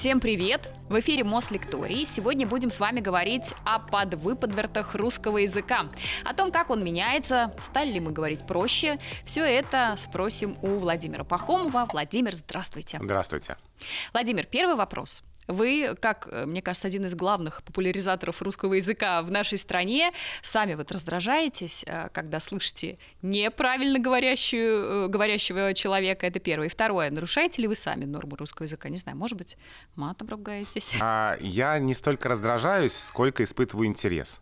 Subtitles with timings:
[0.00, 0.70] Всем привет!
[0.88, 2.06] В эфире Мос Лекторий.
[2.06, 5.90] Сегодня будем с вами говорить о подвыподвертах русского языка.
[6.24, 8.96] О том, как он меняется, стали ли мы говорить проще.
[9.26, 11.86] Все это спросим у Владимира Пахомова.
[11.92, 12.98] Владимир, здравствуйте.
[12.98, 13.58] Здравствуйте.
[14.14, 15.22] Владимир, первый вопрос.
[15.46, 20.12] Вы, как, э, мне кажется, один из главных популяризаторов русского языка в нашей стране,
[20.42, 26.66] сами вот раздражаетесь, э, когда слышите неправильно говорящую, э, говорящего человека, это первое.
[26.66, 28.88] И второе, нарушаете ли вы сами нормы русского языка?
[28.88, 29.56] Не знаю, может быть,
[29.96, 30.94] матом ругаетесь?
[31.00, 34.40] А, я не столько раздражаюсь, сколько испытываю интерес.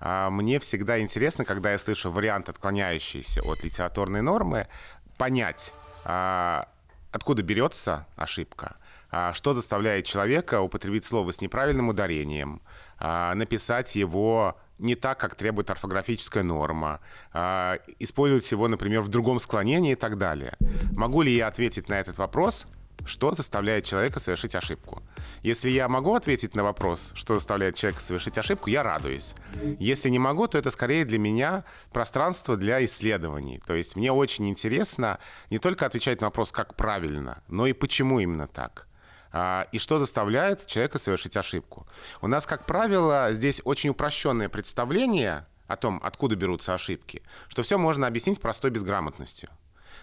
[0.00, 4.66] А, мне всегда интересно, когда я слышу вариант, отклоняющийся от литературной нормы,
[5.18, 5.72] понять,
[6.04, 6.68] а,
[7.12, 8.76] откуда берется ошибка,
[9.32, 12.62] что заставляет человека употребить слово с неправильным ударением,
[12.98, 17.00] а, написать его не так, как требует орфографическая норма,
[17.32, 20.54] а, использовать его, например, в другом склонении и так далее.
[20.92, 22.66] Могу ли я ответить на этот вопрос–
[23.06, 25.02] что заставляет человека совершить ошибку.
[25.42, 29.34] Если я могу ответить на вопрос, что заставляет человека совершить ошибку, я радуюсь.
[29.78, 33.60] Если не могу, то это скорее для меня пространство для исследований.
[33.66, 35.18] То есть мне очень интересно
[35.50, 38.89] не только отвечать на вопрос, как правильно, но и почему именно так а,
[39.32, 41.86] и что заставляет человека совершить ошибку.
[42.20, 47.78] У нас, как правило, здесь очень упрощенное представление о том, откуда берутся ошибки, что все
[47.78, 49.48] можно объяснить простой безграмотностью.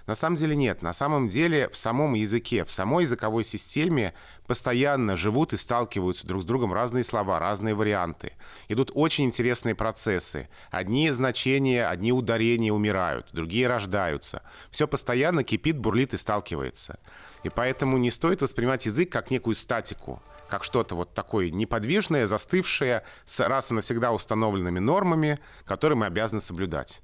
[0.08, 0.82] На самом деле нет.
[0.82, 4.14] На самом деле в самом языке, в самой языковой системе
[4.48, 8.34] постоянно живут и сталкиваются друг с другом разные слова, разные варианты.
[8.70, 10.50] Идут очень интересные процессы.
[10.72, 14.44] Одни значения, одни ударения умирают, другие рождаются.
[14.72, 17.00] Все постоянно кипит, бурлит и сталкивается.
[17.44, 23.04] И поэтому не стоит воспринимать язык как некую статику как что-то вот такое неподвижное, застывшее,
[23.26, 27.02] с раз и навсегда установленными нормами, которые мы обязаны соблюдать.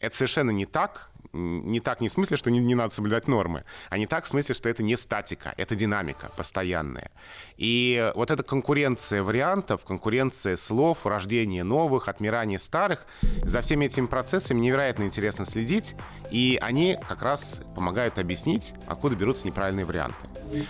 [0.00, 3.64] Это совершенно не так, не так не в смысле, что не, не надо соблюдать нормы,
[3.90, 7.10] а не так в смысле, что это не статика, это динамика постоянная.
[7.56, 13.06] И вот эта конкуренция вариантов, конкуренция слов, рождение новых, отмирание старых,
[13.42, 15.94] за всеми этими процессами невероятно интересно следить,
[16.30, 20.16] и они как раз помогают объяснить, откуда берутся неправильные варианты.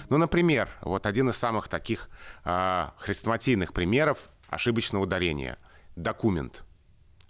[0.08, 2.08] Ну, например, вот один из самых таких
[2.44, 5.58] э, хрестоматийных примеров ошибочного ударения–
[5.96, 6.62] документ–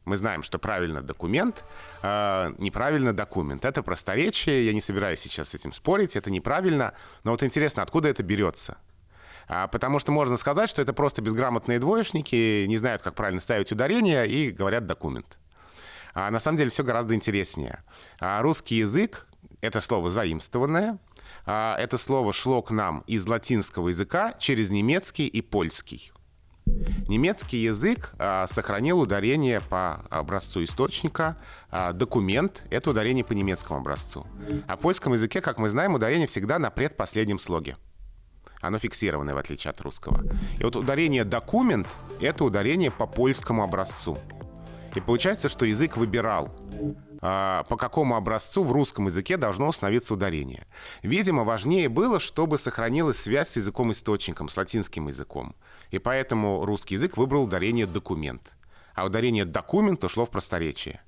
[0.06, 1.64] мы знаем, что правильно документ,
[2.02, 3.64] э, неправильно документ.
[3.64, 6.94] Это просторечие, я не собираюсь сейчас с этим спорить, это неправильно.
[7.24, 8.78] Но вот интересно, откуда это берется?
[9.48, 13.70] А, потому что можно сказать, что это просто безграмотные двоечники, не знают, как правильно ставить
[13.72, 15.38] ударение и говорят документ.
[16.14, 17.82] А на самом деле все гораздо интереснее.
[18.20, 19.26] А русский язык—
[19.60, 20.98] это слово заимствованное.
[21.44, 26.12] А это слово шло к нам из латинского языка через немецкий и польский.
[27.08, 31.36] Немецкий язык а, сохранил ударение по образцу источника.
[31.70, 34.26] А, документ— это ударение по немецкому образцу.
[34.66, 37.76] А в польском языке, как мы знаем, ударение всегда на предпоследнем слоге.
[38.60, 40.22] Оно фиксированное, в отличие от русского.
[40.58, 41.88] И вот ударение «документ»—
[42.20, 44.18] это ударение по польскому образцу.
[44.94, 46.50] И получается, что язык выбирал,
[47.20, 50.66] а, по какому образцу в русском языке должно установиться ударение.
[51.02, 55.54] Видимо, важнее было, чтобы сохранилась связь с языком-источником, с латинским языком.
[55.90, 58.56] И поэтому русский язык выбрал ударение «документ».
[58.94, 61.00] А ударение «документ» ушло в просторечие.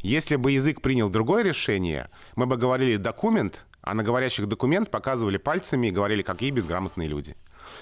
[0.00, 5.36] Если бы язык принял другое решение, мы бы говорили «документ», а на говорящих «документ» показывали
[5.36, 7.36] пальцами и говорили, какие безграмотные люди.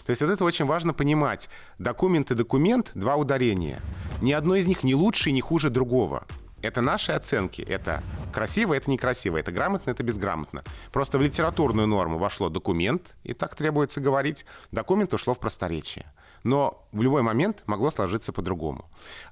[0.05, 1.49] То есть вот это очень важно понимать.
[1.79, 3.81] Документ и документ– два ударения.
[4.21, 6.27] Ни одно из них не лучше и не хуже другого.
[6.61, 7.63] Это наши оценки.
[7.63, 8.03] Это
[8.33, 9.37] красиво, это некрасиво.
[9.37, 10.63] Это грамотно, это безграмотно.
[10.93, 14.45] Просто в литературную норму вошло документ, и так требуется говорить.
[14.71, 16.07] Документ ушло в просторечие
[16.45, 18.85] но в любой момент могло сложиться по-другому.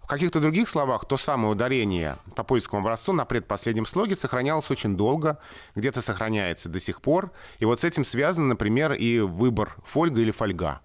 [0.03, 4.97] В каких-то других словах то самое ударение по польскому образцу на предпоследнем слоге сохранялось очень
[4.97, 5.38] долго,
[5.77, 7.31] где-то сохраняется до сих пор.
[7.59, 10.81] И вот с этим связан, например, и выбор фольга или фольга.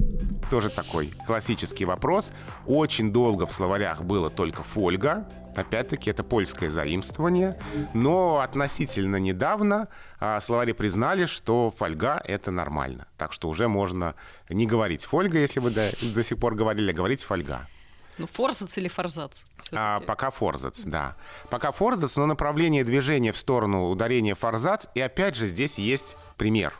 [0.51, 2.31] Тоже такой классический вопрос.
[2.67, 7.57] Очень долго в словарях было только фольга, Опять-таки, это польское заимствование.
[7.93, 9.87] Но относительно недавно
[10.19, 13.07] а, словари признали, что фольга— это нормально.
[13.17, 14.15] Так что уже можно
[14.49, 17.67] не говорить фольга, если вы до, до сих пор говорили, а говорить фольга.
[18.17, 19.43] Ну, форзац или форзац?
[19.73, 21.15] А, пока форзац, да.
[21.49, 24.87] Пока форзац, но направление движения в сторону ударения форзац.
[24.95, 26.73] И опять же, здесь есть пример.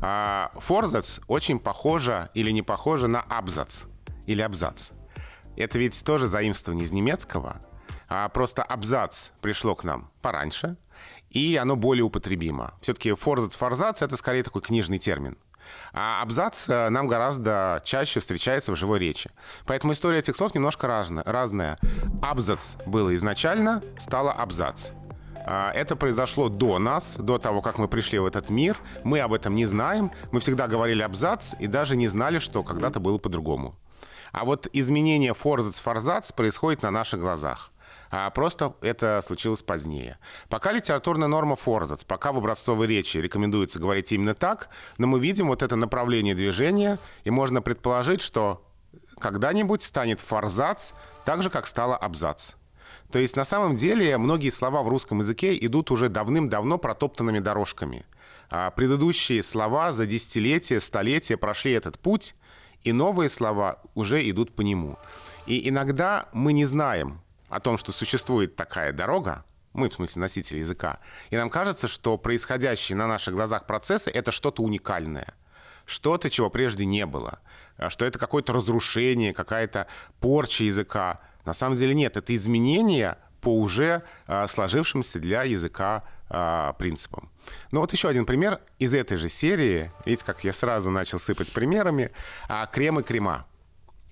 [0.00, 3.84] А, форзац очень похоже или не похоже на абзац
[4.26, 4.90] или абзац.
[5.56, 7.60] Это ведь тоже заимствование из немецкого,
[8.08, 10.76] а просто абзац пришло к нам пораньше,
[11.30, 12.74] и оно более употребимо.
[12.80, 15.36] Все-таки форзац, форзац— это скорее такой книжный термин.
[15.92, 19.30] А абзац э, нам гораздо чаще встречается в живой речи.
[19.66, 21.24] Поэтому история этих слов немножко разная.
[21.24, 21.78] разная.
[22.22, 24.92] Абзац было изначально, стало абзац.
[25.46, 28.76] А, это произошло до нас, до того, как мы пришли в этот мир.
[29.04, 30.12] Мы об этом не знаем.
[30.32, 33.74] Мы всегда говорили абзац и даже не знали, что когда-то было по-другому.
[34.32, 37.72] А вот изменение форзац-форзац происходит на наших глазах.
[38.10, 40.18] А просто это случилось позднее.
[40.48, 44.68] Пока литературная норма форзац, пока в образцовой речи рекомендуется говорить именно так,
[44.98, 48.66] но мы видим вот это направление движения, и можно предположить, что
[49.20, 50.92] когда-нибудь станет форзац
[51.24, 52.54] так же, как стало абзац.
[53.12, 58.04] То есть на самом деле многие слова в русском языке идут уже давным-давно протоптанными дорожками.
[58.50, 62.34] А предыдущие слова за десятилетия, столетия прошли этот путь,
[62.82, 64.98] и новые слова уже идут по нему.
[65.46, 70.58] И иногда мы не знаем о том, что существует такая дорога, мы, в смысле, носители
[70.58, 70.98] языка,
[71.30, 75.34] и нам кажется, что происходящие на наших глазах процессы— это что-то уникальное,
[75.84, 77.40] что-то, чего прежде не было,
[77.88, 79.86] что это какое-то разрушение, какая-то
[80.20, 86.74] порча языка, на самом деле нет, это изменения по уже а, сложившимся для языка а,
[86.74, 87.30] принципам.
[87.72, 89.90] Ну вот еще один пример из этой же серии.
[90.04, 92.12] Видите, как я сразу начал сыпать примерами.
[92.48, 93.46] А, крем и крема.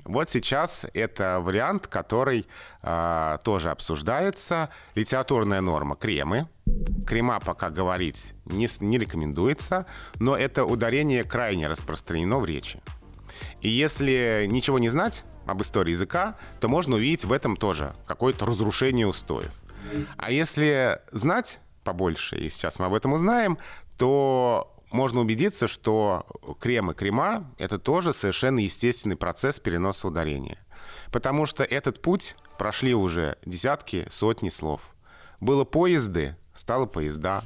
[0.09, 2.47] Вот сейчас это вариант, который
[2.83, 4.71] э, тоже обсуждается.
[4.95, 6.49] Литературная норма кремы.
[7.07, 9.87] Крема пока говорить не, не рекомендуется,
[10.19, 12.81] но это ударение крайне распространено в речи.
[13.61, 18.47] И если ничего не знать об истории языка, то можно увидеть в этом тоже какое-то
[18.47, 19.53] разрушение устоев.
[20.17, 23.59] А если знать побольше, и сейчас мы об этом узнаем,
[23.99, 26.27] то можно убедиться, что
[26.61, 30.59] крем и крема— это тоже совершенно естественный процесс переноса ударения.
[31.13, 34.95] Потому что этот путь прошли уже десятки, сотни слов.
[35.41, 37.45] Было поезды, стало поезда.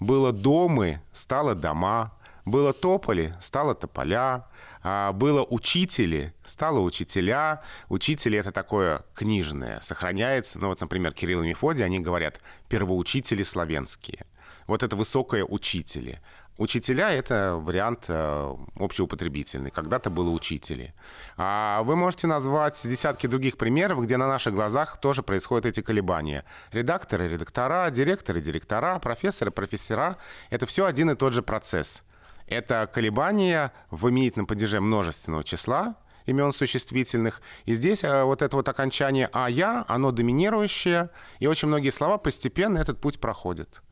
[0.00, 2.12] Было домы, стало дома.
[2.44, 4.46] Было тополи, стало тополя.
[4.82, 7.62] А, было учители, стало учителя.
[7.88, 10.58] Учители— это такое книжное, сохраняется.
[10.58, 14.26] Ну вот, например, Кирилл и Мефодий, они говорят «первоучители славянские».
[14.66, 16.20] Вот это высокое учители.
[16.58, 19.70] Учителя— это вариант э, общеупотребительный.
[19.70, 20.94] Когда-то было учители.
[21.38, 26.44] А вы можете назвать десятки других примеров, где на наших глазах тоже происходят эти колебания.
[26.70, 30.18] Редакторы, редактора, директоры, директора, профессоры, профессора—
[30.50, 32.02] это все один и тот же процесс.
[32.46, 35.96] Это колебания в именительном падеже множественного числа,
[36.26, 37.40] имен существительных.
[37.64, 41.08] И здесь э, вот это вот окончание «а я», оно доминирующее,
[41.38, 43.82] и очень многие слова постепенно этот путь проходят.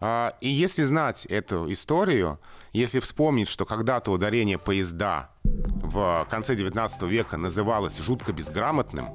[0.00, 2.38] А, и если знать эту историю,
[2.72, 9.08] если вспомнить, что когда-то ударение поезда в конце 19 века называлось жутко безграмотным,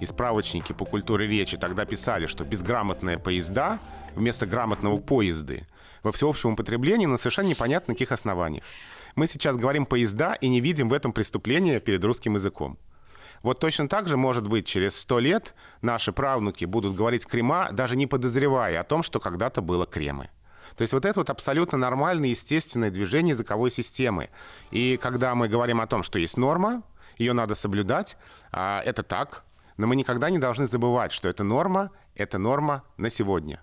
[0.00, 3.78] и справочники по культуре речи тогда писали, что безграмотные поезда
[4.16, 5.68] вместо грамотного поезды
[6.02, 8.64] во всеобщем употреблении, но совершенно непонятно на каких основаниях.
[9.14, 12.78] Мы сейчас говорим поезда и не видим в этом преступления перед русским языком.
[13.42, 17.96] Вот точно так же, может быть, через сто лет наши правнуки будут говорить крема, даже
[17.96, 20.30] не подозревая о том, что когда-то было кремы.
[20.76, 24.30] То есть вот это вот абсолютно нормальное, естественное движение языковой системы.
[24.70, 26.82] И когда мы говорим о том, что есть норма,
[27.18, 28.16] ее надо соблюдать,
[28.52, 29.44] а, это так,
[29.76, 33.60] но мы никогда не должны забывать, что эта норма— это норма на сегодня.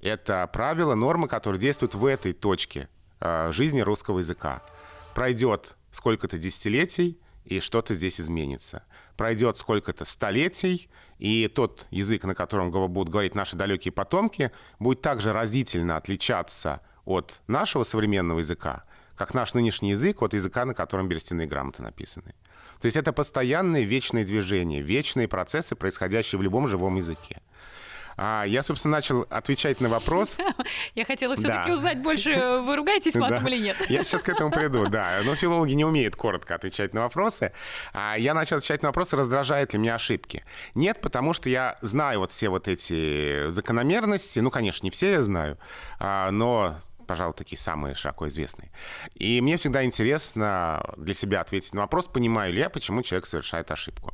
[0.00, 2.88] Это правило, нормы, которые действуют в этой точке
[3.20, 4.62] а, жизни русского языка.
[5.14, 8.82] Пройдет сколько-то десятилетий, и что-то здесь изменится
[9.16, 15.32] пройдет сколько-то столетий, и тот язык, на котором будут говорить наши далекие потомки, будет также
[15.32, 18.84] разительно отличаться от нашего современного языка,
[19.16, 22.34] как наш нынешний язык от языка, на котором берестяные грамоты написаны.
[22.80, 27.40] То есть это постоянные вечные движения, вечные процессы, происходящие в любом живом языке.
[28.16, 30.38] А, я, собственно, начал отвечать на вопрос.
[30.94, 31.72] Я хотела все-таки да.
[31.72, 33.50] узнать больше, вы ругаетесь матом да.
[33.50, 33.76] или нет.
[33.88, 35.20] Я сейчас к этому приду, да.
[35.24, 37.52] Но филологи не умеют коротко отвечать на вопросы.
[37.92, 40.44] А я начал отвечать на вопросы, раздражают ли меня ошибки.
[40.74, 44.38] Нет, потому что я знаю вот все вот эти закономерности.
[44.38, 45.58] Ну, конечно, не все я знаю,
[45.98, 48.70] а, но пожалуй, такие самые широко известные.
[49.14, 53.70] И мне всегда интересно для себя ответить на вопрос, понимаю ли я, почему человек совершает
[53.70, 54.12] ошибку.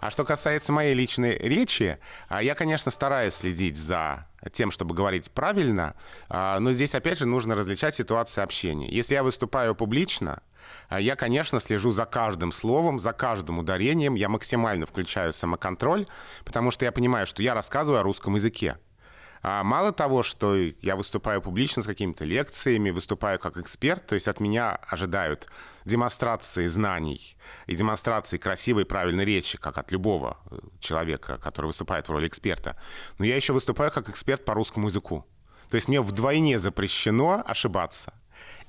[0.00, 1.98] А что касается моей личной речи,
[2.28, 5.94] а, я, конечно, стараюсь следить за тем, чтобы говорить правильно,
[6.28, 8.88] а, но здесь, опять же, нужно различать ситуации общения.
[8.88, 10.42] Если я выступаю публично,
[10.88, 16.06] а, я, конечно, слежу за каждым словом, за каждым ударением, я максимально включаю самоконтроль,
[16.44, 18.78] потому что я понимаю, что я рассказываю о русском языке.
[19.42, 24.28] А мало того, что я выступаю публично с какими-то лекциями, выступаю как эксперт, то есть
[24.28, 25.48] от меня ожидают
[25.84, 32.08] демонстрации знаний и демонстрации красивой и правильной речи, как от любого э, человека, который выступает
[32.08, 32.76] в роли эксперта.
[33.18, 35.26] Но я еще выступаю как эксперт по русскому языку.
[35.68, 38.14] То есть мне вдвойне запрещено ошибаться.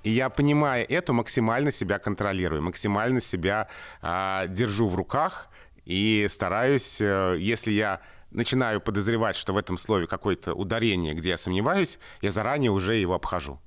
[0.02, 3.68] И я, понимая это, максимально себя контролирую, максимально себя
[4.02, 5.50] э, держу в руках
[5.86, 8.02] и стараюсь, э, если я
[8.34, 13.14] начинаю подозревать, что в этом слове какое-то ударение, где я сомневаюсь, я заранее уже его
[13.14, 13.60] обхожу.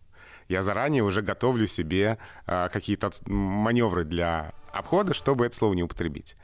[0.48, 6.36] Я заранее уже готовлю себе э, какие-то маневры для обхода, чтобы это слово не употребить.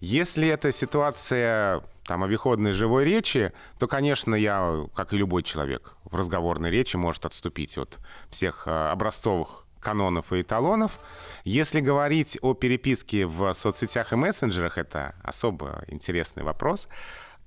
[0.00, 6.16] Если это ситуация там, обиходной живой речи, то, конечно, я, как и любой человек, в
[6.16, 10.98] разговорной речи может отступить от всех э, образцовых канонов и эталонов.
[11.44, 16.88] Если говорить о переписке в соцсетях и мессенджерах, это особо интересный вопрос,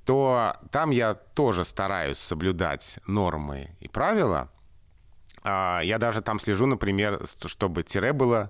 [0.07, 4.49] то там я тоже стараюсь соблюдать нормы и правила.
[5.43, 8.49] А, я даже там слежу, например, чтобы тире было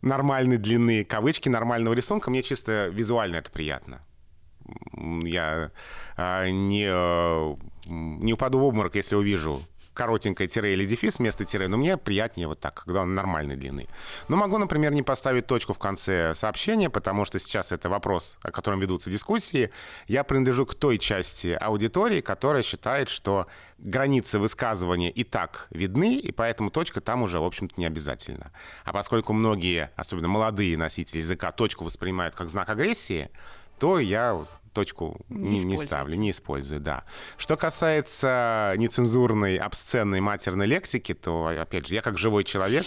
[0.00, 2.30] нормальной длины, кавычки нормального рисунка.
[2.30, 4.00] Мне чисто визуально это приятно.
[4.94, 5.70] Я
[6.16, 9.60] а, не, э, не упаду в обморок, если увижу
[9.96, 13.86] коротенькое тире или дефис вместо тире, но мне приятнее вот так, когда он нормальной длины.
[14.28, 18.50] Но могу, например, не поставить точку в конце сообщения, потому что сейчас это вопрос, о
[18.52, 19.70] котором ведутся дискуссии.
[20.06, 23.46] Я принадлежу к той части аудитории, которая считает, что
[23.78, 28.52] границы высказывания и так видны, и поэтому точка там уже, в общем-то, не обязательно.
[28.84, 33.30] А поскольку многие, особенно молодые носители языка, точку воспринимают как знак агрессии,
[33.78, 34.46] то я
[34.76, 37.04] точку не, не, ставлю, не использую, да.
[37.38, 42.84] Что касается нецензурной, обсценной матерной лексики, то, опять же, я как живой человек,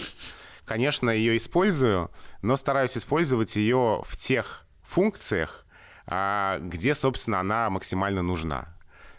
[0.64, 5.66] конечно, ее использую, но стараюсь использовать ее в тех функциях,
[6.06, 8.78] а, где, собственно, она максимально нужна.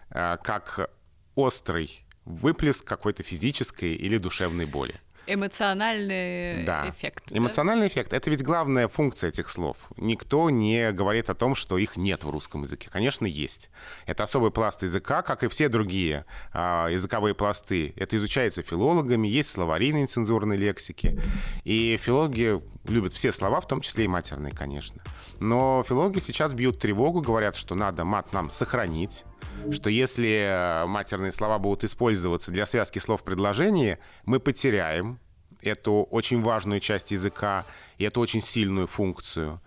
[0.09, 0.89] А, как
[1.35, 4.95] острый выплеск какой-то физической или душевной боли.
[5.33, 6.89] Эмоциональный да.
[6.89, 7.25] эффект.
[7.29, 7.93] Эмоциональный да?
[7.93, 9.77] эффект— это ведь главная функция этих слов.
[9.97, 12.89] Никто не говорит о том, что их нет в русском языке.
[12.91, 13.69] Конечно, есть.
[14.05, 17.93] Это особый пласт языка, как и все другие а, языковые пласты.
[17.95, 21.19] Это изучается филологами, есть словари нецензурной лексики.
[21.63, 25.01] И филологи любят все слова, в том числе и матерные, конечно.
[25.39, 29.23] Но филологи сейчас бьют тревогу, говорят, что надо мат нам сохранить,
[29.71, 35.19] что если матерные слова будут использоваться для связки слов в предложении, мы потеряем
[35.61, 37.65] эту очень важную часть языка
[37.97, 39.61] и эту очень сильную функцию.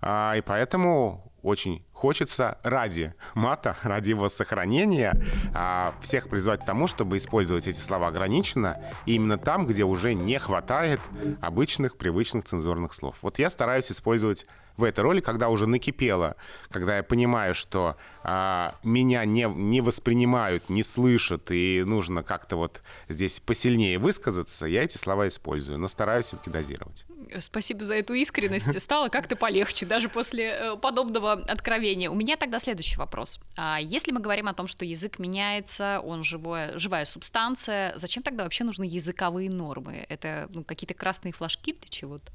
[0.00, 5.20] А, и поэтому очень хочется ради мата, ради его сохранения
[5.52, 10.14] а, всех призвать к тому, чтобы использовать эти слова ограниченно и именно там, где уже
[10.14, 11.00] не хватает
[11.40, 13.16] обычных, привычных цензурных слов.
[13.20, 16.36] Вот я стараюсь использовать в этой роли, когда уже накипело,
[16.70, 22.82] когда я понимаю, что а, меня не, не воспринимают, не слышат, и нужно как-то вот
[23.08, 27.04] здесь посильнее высказаться, я эти слова использую, но стараюсь все-таки дозировать.
[27.40, 28.80] Спасибо за эту искренность.
[28.80, 32.10] Стало как-то полегче, даже после э, подобного откровения.
[32.10, 33.40] У меня тогда следующий вопрос.
[33.56, 38.44] А если мы говорим о том, что язык меняется, он живое, живая субстанция, зачем тогда
[38.44, 40.06] вообще нужны языковые нормы?
[40.08, 42.32] Это ну, какие-то красные флажки для чего-то?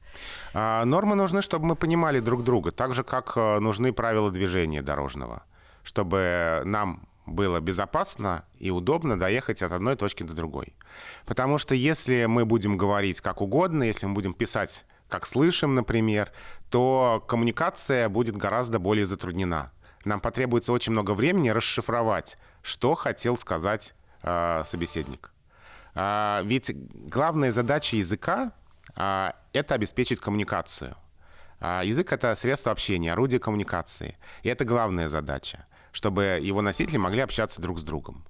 [0.53, 4.81] А, нормы нужны, чтобы мы понимали друг друга, так же, как э, нужны правила движения
[4.81, 5.43] дорожного,
[5.83, 10.75] чтобы нам было безопасно и удобно доехать от одной точки до другой.
[11.25, 16.31] Потому что если мы будем говорить как угодно, если мы будем писать как слышим, например,
[16.69, 19.71] то коммуникация будет гораздо более затруднена.
[20.05, 25.31] Нам потребуется очень много времени расшифровать, что хотел сказать э, собеседник.
[25.95, 26.71] А, ведь
[27.09, 28.53] главная задача языка
[28.95, 30.95] а, это обеспечить коммуникацию.
[31.59, 34.17] А, язык это средство общения, орудие коммуникации.
[34.41, 38.25] И это главная задача чтобы его носители могли общаться друг с другом.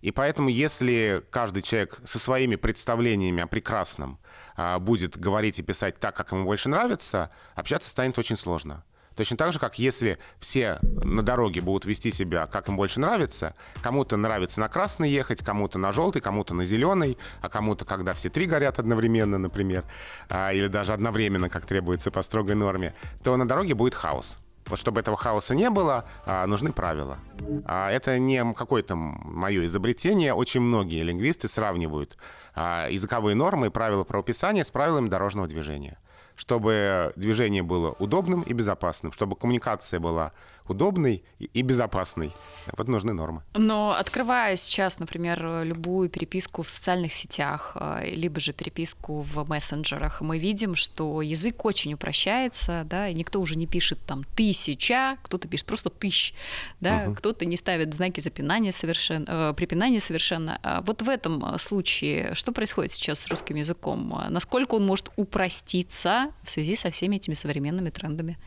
[0.00, 4.18] И поэтому, если каждый человек со своими представлениями о прекрасном
[4.56, 8.82] а, будет говорить и писать так, как ему больше нравится, общаться станет очень сложно.
[9.16, 13.54] Точно так же, как если все на дороге будут вести себя, как им больше нравится,
[13.82, 18.30] кому-то нравится на красный ехать, кому-то на желтый, кому-то на зеленый, а кому-то, когда все
[18.30, 19.84] три горят одновременно, например,
[20.30, 24.38] а, или даже одновременно, как требуется по строгой норме, то на дороге будет хаос.
[24.70, 27.18] Вот чтобы этого хаоса не было, а, нужны правила.
[27.66, 30.32] А это не какое-то мое изобретение.
[30.32, 32.16] Очень многие лингвисты сравнивают
[32.54, 35.98] а, языковые нормы и правила правописания с правилами дорожного движения
[36.40, 40.32] чтобы движение было удобным и безопасным, чтобы коммуникация была
[40.70, 42.32] удобной и безопасной.
[42.76, 43.42] Вот нужны нормы.
[43.54, 50.20] Но открывая сейчас, например, любую переписку в социальных сетях, э, либо же переписку в мессенджерах,
[50.20, 55.48] мы видим, что язык очень упрощается, да, и никто уже не пишет там тысяча, кто-то
[55.48, 56.34] пишет просто тысяч,
[56.80, 57.16] да, угу.
[57.16, 60.58] кто-то не ставит знаки запинания совершенно, э, препинания совершенно.
[60.62, 64.22] А вот в этом случае что происходит сейчас с русским языком?
[64.30, 68.38] Насколько он может упроститься в связи со всеми этими современными трендами?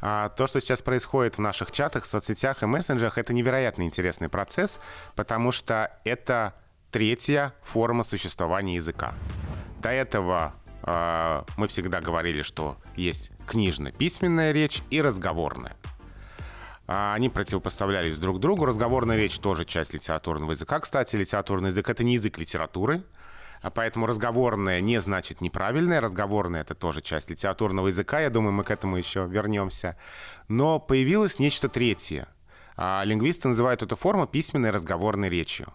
[0.00, 4.80] А то, что сейчас происходит в наших чатах, соцсетях и мессенджерах, это невероятно интересный процесс,
[5.14, 6.54] потому что это
[6.90, 9.14] третья форма существования языка.
[9.82, 15.76] До этого э, мы всегда говорили, что есть книжно-письменная речь и разговорная.
[16.86, 18.64] а, они противопоставлялись друг другу.
[18.64, 20.80] Разговорная речь тоже часть литературного языка.
[20.80, 23.02] Кстати, литературный язык— это не язык литературы,
[23.68, 26.00] поэтому разговорное не значит неправильное.
[26.00, 28.20] Разговорное— это тоже часть литературного языка.
[28.20, 29.98] Я думаю, мы к этому еще вернемся.
[30.48, 32.26] Но появилось нечто третье.
[32.76, 35.66] А, лингвисты называют эту форму письменной разговорной речью.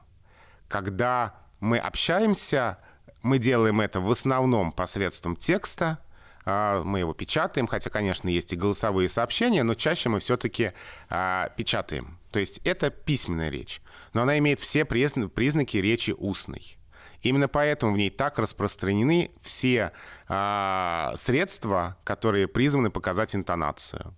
[0.68, 2.80] Когда мы общаемся,
[3.22, 6.00] мы делаем это в основном посредством текста,
[6.46, 10.74] а, мы его печатаем, хотя, конечно, есть и голосовые сообщения, но чаще мы все-таки
[11.10, 12.20] а, печатаем.
[12.32, 13.82] То есть это письменная речь,
[14.14, 16.78] но она имеет все признаки речи устной.
[17.26, 19.92] Именно поэтому в ней так распространены все
[20.28, 24.14] а, средства, которые призваны показать интонацию.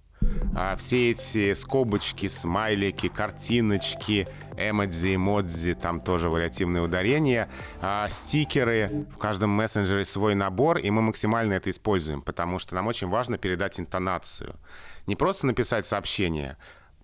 [0.54, 7.48] А, все эти скобочки, смайлики, картиночки, эмодзи, эмодзи, там тоже вариативные ударения,
[7.80, 12.88] а, стикеры, в каждом мессенджере свой набор, и мы максимально это используем, потому что нам
[12.88, 14.54] очень важно передать интонацию.
[15.06, 16.58] Не просто написать сообщение,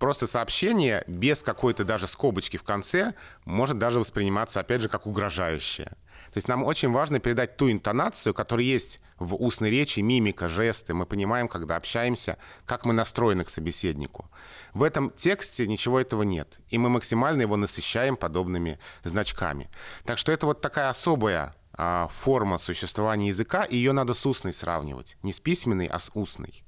[0.04, 3.14] просто сообщение без какой-то даже скобочки в конце
[3.46, 5.86] может даже восприниматься, опять же, как угрожающее.
[5.86, 10.92] То есть нам очень важно передать ту интонацию, которая есть в устной речи, мимика, жесты.
[10.92, 14.30] Мы понимаем, когда общаемся, как мы настроены к собеседнику.
[14.74, 16.60] В этом тексте ничего этого нет.
[16.68, 19.70] И мы максимально его насыщаем подобными значками.
[20.04, 24.52] Так что это вот такая особая а, форма существования языка, и ее надо с устной
[24.52, 25.16] сравнивать.
[25.22, 26.62] Не с письменной, а с устной.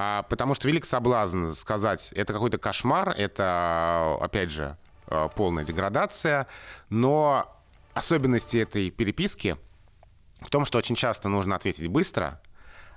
[0.00, 4.76] А, потому что велик соблазн сказать, это какой-то кошмар, это, опять же,
[5.08, 6.46] а, полная деградация,
[6.88, 7.52] но
[7.94, 9.56] особенности этой переписки
[10.40, 12.40] в том, что очень часто нужно ответить быстро.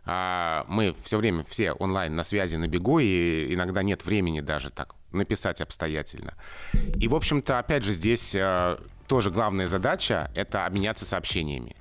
[0.06, 4.70] А, мы все время все онлайн на связи, на бегу, и иногда нет времени даже
[4.70, 6.36] так написать обстоятельно.
[7.00, 8.36] И, в общем-то, опять же, здесь
[9.08, 11.76] тоже главная задача— это обменяться сообщениями.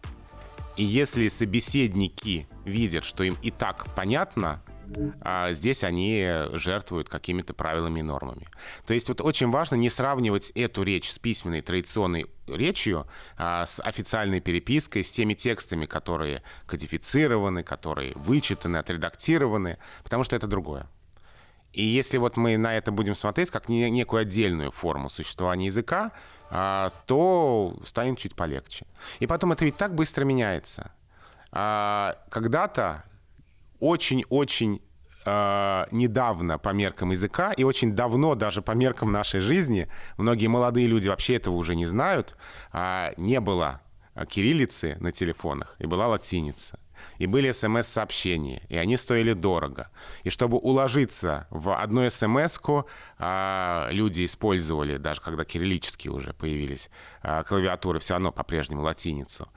[0.79, 4.63] И если собеседники видят, что им и так понятно,
[5.21, 8.49] а здесь они жертвуют какими-то правилами и нормами.
[8.87, 13.07] То есть вот очень важно не сравнивать эту речь с письменной традиционной речью,
[13.37, 20.47] а, с официальной перепиской, с теми текстами, которые кодифицированы, которые вычитаны, отредактированы, потому что это
[20.47, 20.87] другое.
[21.73, 26.11] И если вот мы на это будем смотреть как не, некую отдельную форму существования языка,
[26.51, 28.87] а, то станет чуть полегче.
[29.21, 30.93] И потом это ведь так быстро меняется.
[31.53, 33.05] А, когда-то
[33.79, 34.83] очень-очень
[35.31, 40.87] э, недавно по меркам языка и очень давно даже по меркам нашей жизни, многие молодые
[40.87, 42.37] люди вообще этого уже не знают,
[42.73, 43.81] э, не было
[44.29, 46.79] кириллицы на телефонах и была латиница.
[47.19, 49.91] И были смс-сообщения, и они стоили дорого.
[50.23, 52.59] И чтобы уложиться в одну смс
[53.19, 56.91] а, люди использовали, даже когда кириллические уже появились
[57.23, 59.49] а, клавиатуры, все равно по-прежнему латиницу.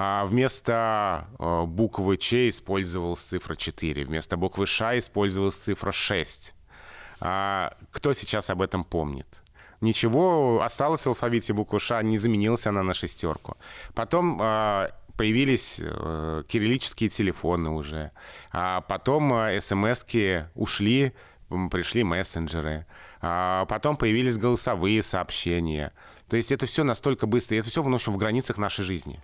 [0.00, 6.54] А вместо э, буквы Ч использовалась цифра 4, вместо буквы Ш использовалась цифра 6.
[7.18, 9.26] А кто сейчас об этом помнит?
[9.80, 13.56] Ничего, осталось в алфавите буква Ш, не заменилась она на шестерку.
[13.92, 18.12] Потом а, появились э, кириллические телефоны уже.
[18.52, 21.12] А потом э, смс-ки ушли,
[21.72, 22.86] пришли мессенджеры.
[23.20, 25.92] А потом появились голосовые сообщения.
[26.28, 29.18] То есть это все настолько быстро, это все в, в границах нашей жизни.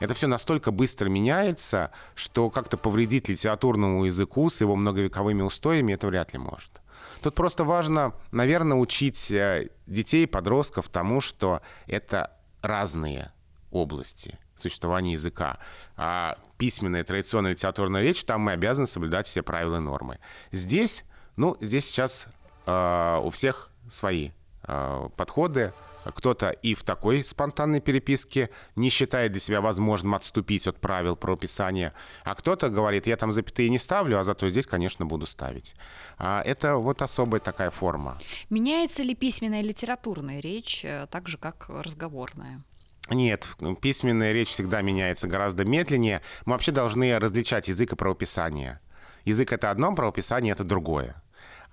[0.00, 6.06] Это все настолько быстро меняется, что как-то повредить литературному языку с его многовековыми устоями это
[6.08, 6.82] вряд ли может.
[7.22, 13.32] Тут просто важно, наверное, учить э, детей, подростков тому, что это разные
[13.70, 15.58] области существования языка.
[15.96, 20.18] А письменная традиционная литературная речь, там мы обязаны соблюдать все правила и нормы.
[20.52, 21.04] Здесь,
[21.36, 22.28] ну, здесь сейчас
[22.66, 24.30] э, у всех свои
[24.64, 25.72] э, подходы,
[26.12, 31.94] кто-то и в такой спонтанной переписке не считает для себя возможным отступить от правил правописания,
[32.24, 35.74] а кто-то говорит, я там запятые не ставлю, а зато здесь, конечно, буду ставить.
[36.18, 38.18] А это вот особая такая форма.
[38.50, 42.62] Меняется ли письменная и литературная речь э, так же, как разговорная?
[43.10, 43.48] Нет,
[43.82, 46.22] письменная речь всегда меняется гораздо медленнее.
[46.46, 48.80] Мы вообще должны различать язык и правописание.
[49.24, 51.22] Язык— это одно, правописание— это другое.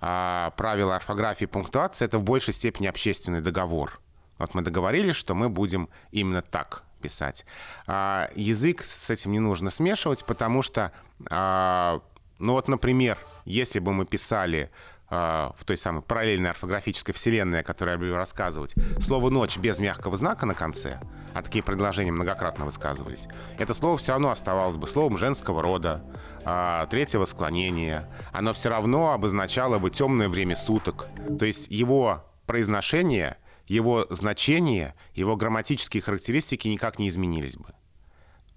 [0.00, 4.00] А правила орфографии и пунктуации— это в большей степени общественный договор.
[4.38, 7.44] Вот мы договорились, что мы будем именно так писать.
[7.86, 10.92] А, язык с этим не нужно смешивать, потому что,
[11.30, 12.00] а,
[12.38, 14.70] ну вот, например, если бы мы писали
[15.14, 19.78] а, в той самой параллельной орфографической вселенной, о которой я люблю рассказывать, слово «ночь» без
[19.78, 21.00] мягкого знака на конце,
[21.34, 26.02] а такие предложения многократно высказывались, это слово все равно оставалось бы словом женского рода,
[26.46, 28.08] а, третьего склонения.
[28.32, 31.06] Оно все равно обозначало бы темное время суток.
[31.38, 33.36] То есть его произношение
[33.72, 37.72] его значение, его грамматические характеристики никак не изменились бы.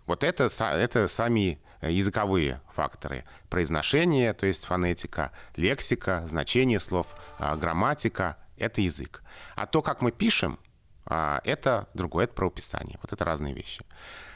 [0.06, 3.24] Вот это, это сами языковые факторы.
[3.50, 9.24] Произношение, то есть фонетика, лексика, значение слов, а, грамматика— это язык.
[9.56, 10.60] А то, как мы пишем,
[11.06, 13.00] а, это другое, это правописание.
[13.02, 13.84] Вот это разные вещи.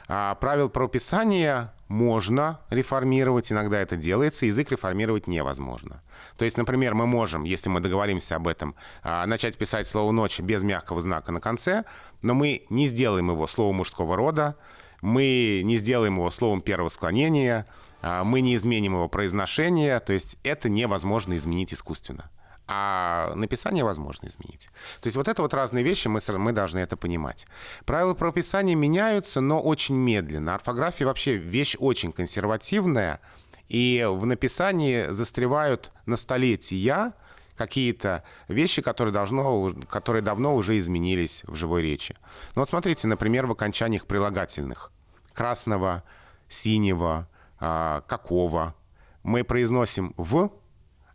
[0.07, 6.01] А правил правописания можно реформировать, иногда это делается, язык реформировать невозможно.
[6.37, 10.39] То есть, например, мы можем, если мы договоримся об этом, а, начать писать слово «ночь»
[10.39, 11.83] без мягкого знака на конце,
[12.21, 14.55] но мы не сделаем его словом мужского рода,
[15.01, 17.65] мы не сделаем его словом первого склонения,
[18.01, 22.29] а, мы не изменим его произношение, то есть это невозможно изменить искусственно
[22.71, 24.69] а написание возможно изменить.
[25.01, 27.47] То есть вот это вот разные вещи, мы, мы должны это понимать.
[27.83, 30.53] Правила правописания меняются, но очень медленно.
[30.53, 33.21] Орфография вообще вещь очень консервативная,
[33.69, 37.13] и в написании застревают на столетия
[37.57, 42.15] какие-то вещи, которые, должно, которые давно уже изменились в живой речи.
[42.55, 44.91] Ну вот смотрите, например, в окончаниях прилагательных.
[45.33, 46.03] Красного,
[46.47, 47.27] синего,
[47.59, 48.75] а, какого.
[49.23, 50.51] Мы произносим «в»,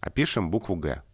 [0.01, 1.05] а пишем букву «г»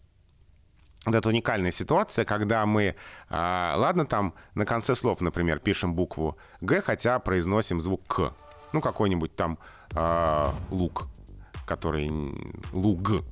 [1.07, 2.95] вот эта уникальная ситуация, когда мы,
[3.31, 8.35] а, ладно, там на конце слов, например, пишем букву Г, хотя произносим звук К.
[8.73, 9.59] Ну, какой-нибудь там
[9.95, 11.09] а, лук,
[11.67, 12.11] который
[12.73, 13.25] луг.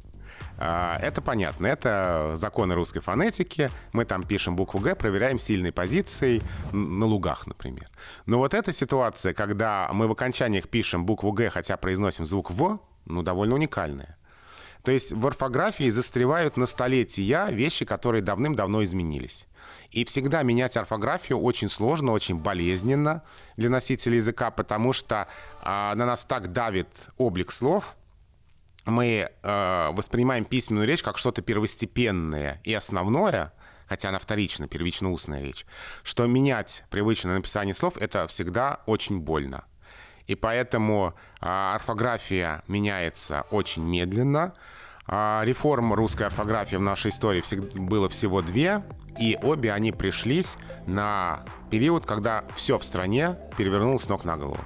[0.57, 3.71] А, это понятно, это законы русской фонетики.
[3.93, 7.89] Мы там пишем букву Г, проверяем сильной позицией на лугах, например.
[8.25, 12.81] Но вот эта ситуация, когда мы в окончаниях пишем букву Г, хотя произносим звук В,
[13.05, 14.17] ну, довольно уникальная.
[14.89, 19.47] То есть в орфографии застревают на столетия вещи, которые давным-давно изменились.
[19.91, 23.23] И всегда менять орфографию очень сложно, очень болезненно
[23.59, 25.29] для носителя языка, потому что
[25.61, 27.97] э, на нас так давит облик слов,
[28.87, 33.53] мы э, воспринимаем письменную речь как что-то первостепенное и основное,
[33.91, 35.67] хотя она вторична, первично устная речь,
[36.03, 39.67] что менять привычное написание слов— это всегда очень больно.
[40.27, 44.78] И поэтому э, орфография меняется очень медленно, а,
[45.09, 47.43] реформ русской орфографии в нашей истории
[47.79, 48.83] было всего две,
[49.19, 54.61] и обе они пришлись на период, когда все в стране перевернулось ног на голову.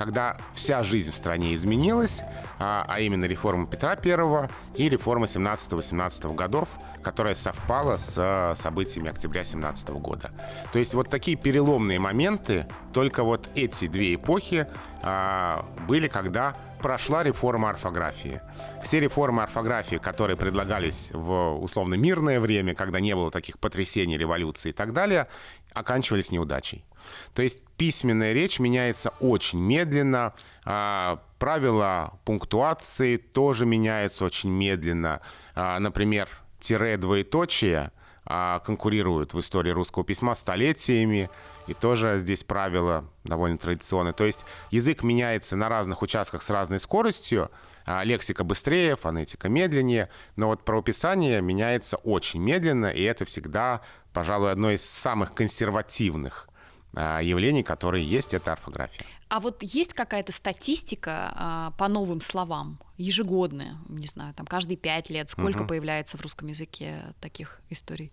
[0.00, 2.22] Когда вся жизнь в стране изменилась,
[2.58, 6.70] а, а именно реформа Петра I и реформа 17-18 годов,
[7.02, 10.30] которая совпала с событиями октября 17 года.
[10.72, 14.66] То есть вот такие переломные моменты, только вот эти две эпохи
[15.02, 18.40] а, были, когда прошла реформа орфографии.
[18.82, 24.70] Все реформы орфографии, которые предлагались в условно мирное время, когда не было таких потрясений, революций
[24.70, 25.28] и так далее,
[25.74, 26.86] оканчивались неудачей.
[27.34, 30.34] То есть письменная речь меняется очень медленно,
[30.66, 35.22] а, правила пунктуации тоже меняются очень медленно.
[35.54, 36.28] А, например,
[36.60, 37.90] тире двоеточие
[38.26, 41.30] а, конкурируют в истории русского письма столетиями,
[41.68, 44.12] и тоже здесь правила довольно традиционные.
[44.12, 47.50] То есть язык меняется на разных участках с разной скоростью,
[47.86, 53.80] лексика быстрее, фонетика медленнее, но вот правописание меняется очень медленно, и это всегда,
[54.12, 56.49] пожалуй, одно из самых консервативных
[56.94, 59.06] явлений, которые есть, это орфография.
[59.28, 65.08] А вот есть какая-то статистика а, по новым словам, ежегодная, не знаю, там каждые пять
[65.08, 65.68] лет, сколько угу.
[65.68, 68.10] появляется в русском языке таких историй?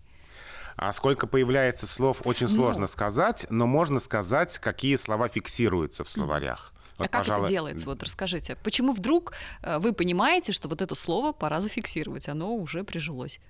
[0.76, 2.52] А сколько появляется слов, очень ну.
[2.52, 2.86] сложно ну.
[2.86, 6.72] сказать, но можно сказать, какие слова фиксируются в словарях.
[6.98, 7.44] Вот, а как пожалуй...
[7.44, 7.86] это делается?
[7.88, 8.56] Вот расскажите.
[8.62, 9.32] Почему вдруг
[9.62, 13.40] э, вы понимаете, что вот это слово пора зафиксировать, оно уже прижилось?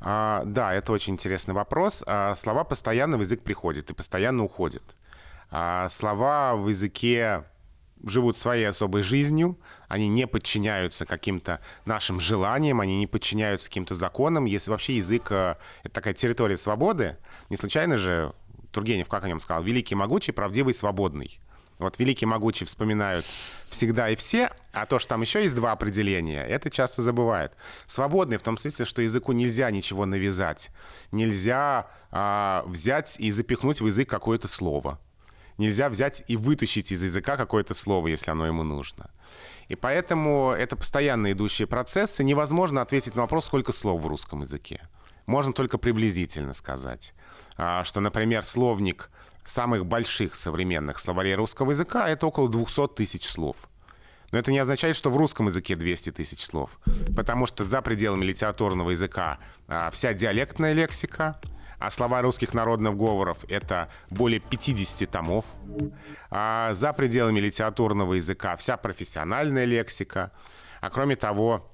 [0.00, 2.04] А, да, это очень интересный вопрос.
[2.06, 4.82] А, слова постоянно в язык приходят и постоянно уходят.
[5.50, 7.44] А, слова в языке
[8.04, 14.44] живут своей особой жизнью, они не подчиняются каким-то нашим желаниям, они не подчиняются каким-то законам.
[14.44, 17.16] Если вообще язык э,— это такая территория свободы,
[17.48, 18.32] не случайно же
[18.72, 21.38] Тургенев, как о нем сказал, великий, могучий, правдивый, свободный.
[21.82, 23.26] Вот великий, могучий вспоминают
[23.68, 27.52] всегда и все, а то, что там еще есть два определения, это часто забывают.
[27.86, 30.70] Свободный в том смысле, что языку нельзя ничего навязать.
[31.10, 34.98] Нельзя а, взять и запихнуть в язык какое-то слово
[35.58, 39.10] нельзя взять и вытащить из языка какое-то слово, если оно ему нужно.
[39.68, 42.24] И поэтому это постоянно идущие процессы.
[42.24, 44.88] Невозможно ответить на вопрос, сколько слов в русском языке.
[45.26, 47.14] Можно только приблизительно сказать,
[47.56, 49.10] а, что, например, словник
[49.44, 53.56] самых больших современных словарей русского языка— это около 200 тысяч слов.
[54.30, 56.70] Но это не означает, что в русском языке 200 тысяч слов,
[57.14, 61.38] потому что за пределами литературного языка а, вся диалектная лексика,
[61.78, 65.44] а слова русских народных говоров— это более 50 томов.
[66.30, 70.30] А за пределами литературного языка вся профессиональная лексика.
[70.80, 71.71] А кроме того,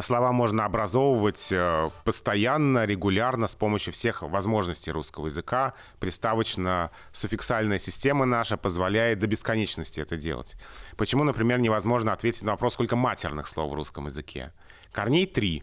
[0.00, 5.74] слова можно образовывать э, постоянно, регулярно с помощью всех возможностей русского языка.
[6.00, 10.56] Приставочно-суффиксальная система наша позволяет до бесконечности это делать.
[10.96, 14.52] Почему, например, невозможно ответить на вопрос, сколько матерных слов в русском языке?
[14.92, 15.62] Корней три.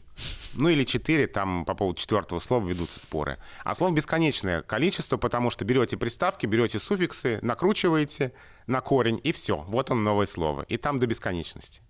[0.54, 3.40] Ну или четыре, там по поводу четвертого слова ведутся споры.
[3.64, 8.34] А слов бесконечное количество, потому что берете приставки, берете суффиксы, накручиваете
[8.68, 9.66] на корень, и все.
[9.68, 10.64] Вот он новое слово.
[10.64, 11.82] И там до бесконечности.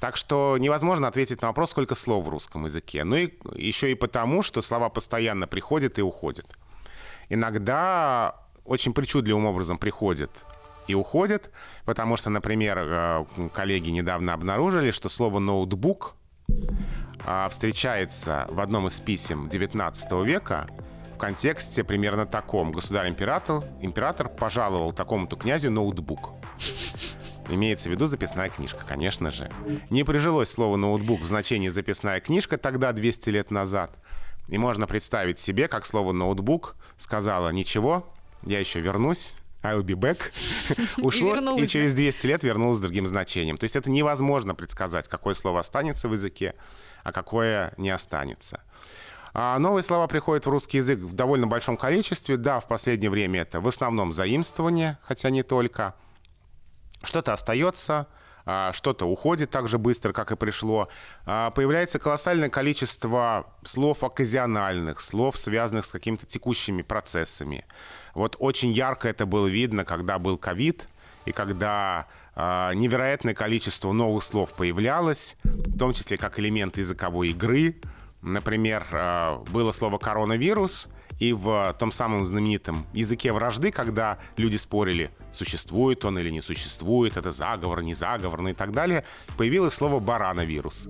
[0.00, 3.04] Так что невозможно ответить на вопрос, сколько слов в русском языке.
[3.04, 6.46] Ну и еще и потому, что слова постоянно приходят и уходят.
[7.28, 10.30] Иногда очень причудливым образом приходят
[10.86, 11.50] и уходят,
[11.84, 16.16] потому что, например, э, коллеги недавно обнаружили, что слово «ноутбук»
[17.24, 20.66] а, встречается в одном из писем XIX века
[21.14, 22.72] в контексте примерно таком.
[22.72, 26.30] Государь-император император пожаловал такому-то князю ноутбук.
[27.50, 29.50] Имеется в виду записная книжка, конечно же.
[29.90, 33.98] Не прижилось слово «ноутбук» в значении «записная книжка» тогда, 200 лет назад.
[34.48, 38.06] И можно представить себе, как слово «ноутбук» сказала «Ничего,
[38.44, 40.20] я еще вернусь, I'll be back,
[41.02, 43.58] ушло и, и через 200 лет вернулось с другим значением.
[43.58, 46.54] То есть это невозможно предсказать, какое слово останется в языке,
[47.02, 48.60] а какое не останется.
[49.32, 52.36] А новые слова приходят в русский язык в довольно большом количестве.
[52.36, 55.94] Да, в последнее время это в основном заимствование, хотя не только–
[57.02, 58.06] что-то остается,
[58.46, 60.88] а, что-то уходит так же быстро, как и пришло.
[61.26, 67.64] А, появляется колоссальное количество слов оказиональных, слов, связанных с какими-то текущими процессами.
[68.14, 70.88] Вот очень ярко это было видно, когда был ковид,
[71.26, 77.76] и когда а, невероятное количество новых слов появлялось, в том числе как элемент языковой игры.
[78.22, 86.04] Например, было слово «коронавирус», и в том самом знаменитом языке вражды, когда люди спорили, существует
[86.04, 89.04] он или не существует, это заговор, не заговор, ну и так далее,
[89.36, 90.88] появилось слово «барановирус».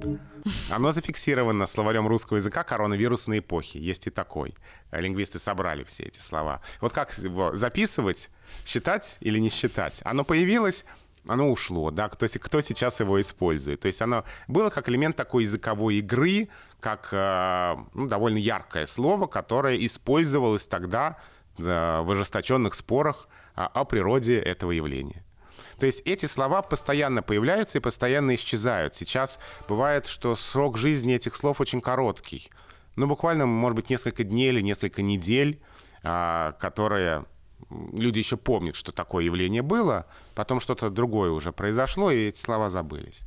[0.70, 3.76] Оно зафиксировано словарем русского языка коронавирусной эпохи.
[3.76, 4.54] Есть и такой.
[4.90, 6.62] Лингвисты собрали все эти слова.
[6.80, 8.30] Вот как его записывать,
[8.64, 10.00] считать или не считать?
[10.04, 10.84] Оно появилось,
[11.26, 13.80] оно ушло, да, кто, кто сейчас его использует.
[13.80, 16.48] То есть оно было как элемент такой языковой игры,
[16.80, 21.18] как э, ну, довольно яркое слово, которое использовалось тогда
[21.58, 25.24] в ожесточенных спорах о природе этого явления.
[25.80, 28.94] То есть эти слова постоянно появляются и постоянно исчезают.
[28.94, 32.50] Сейчас бывает, что срок жизни этих слов очень короткий.
[32.96, 35.58] Ну, буквально, может быть, несколько дней или несколько недель,
[36.02, 37.24] а, которые
[37.70, 42.68] люди еще помнят, что такое явление было, потом что-то другое уже произошло, и эти слова
[42.68, 43.24] забылись.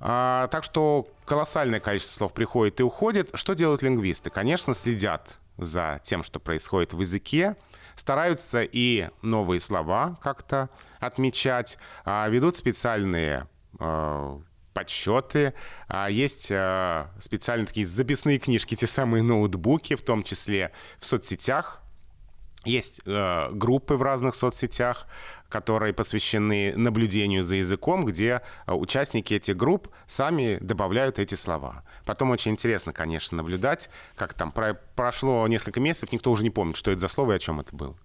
[0.00, 3.30] А, так что колоссальное количество слов приходит и уходит.
[3.34, 4.30] Что делают лингвисты?
[4.30, 7.56] Конечно, следят за тем, что происходит в языке,
[7.96, 13.48] стараются и новые слова как-то отмечать, а, ведут специальные
[13.80, 14.40] а,
[14.72, 15.54] подсчеты.
[15.88, 21.82] А, есть а, специальные такие записные книжки, те самые ноутбуки, в том числе в соцсетях.
[22.64, 25.06] Есть э, группы в разных соцсетях,
[25.48, 31.84] которые посвящены наблюдению за языком, где э, участники этих групп сами добавляют эти слова.
[32.04, 36.76] Потом очень интересно, конечно, наблюдать, как там про прошло несколько месяцев, никто уже не помнит,
[36.76, 37.96] что это за слово и о чем это было.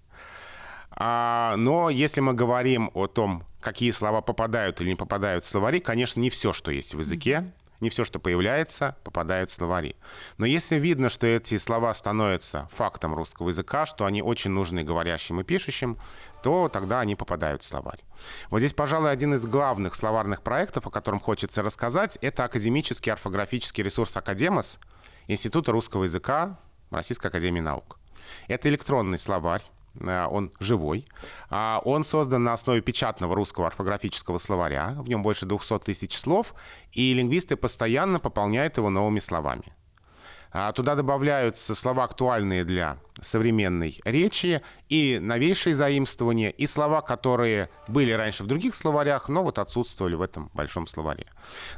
[0.92, 5.80] А, но если мы говорим о том, какие слова попадают или не попадают в словари,
[5.80, 7.52] конечно, не все, что есть в языке,
[7.84, 9.96] не все, что появляется, попадает в словари.
[10.38, 15.40] Но если видно, что эти слова становятся фактом русского языка, что они очень нужны говорящим
[15.40, 16.00] и пишущим,
[16.42, 18.00] то тогда они попадают в словарь.
[18.50, 23.84] Вот здесь, пожалуй, один из главных словарных проектов, о котором хочется рассказать, это академический орфографический
[23.84, 24.80] ресурс «Академос»
[25.28, 28.00] Института русского языка Российской академии наук.
[28.48, 29.64] Это электронный словарь,
[30.02, 31.06] он живой.
[31.50, 34.96] А он создан на основе печатного русского орфографического словаря.
[35.00, 36.54] В нем больше 200 тысяч слов,
[36.92, 39.74] и лингвисты постоянно пополняют его новыми словами.
[40.56, 48.12] А туда добавляются слова, актуальные для современной речи, и новейшие заимствования, и слова, которые были
[48.12, 51.26] раньше в других словарях, но вот отсутствовали в этом большом словаре.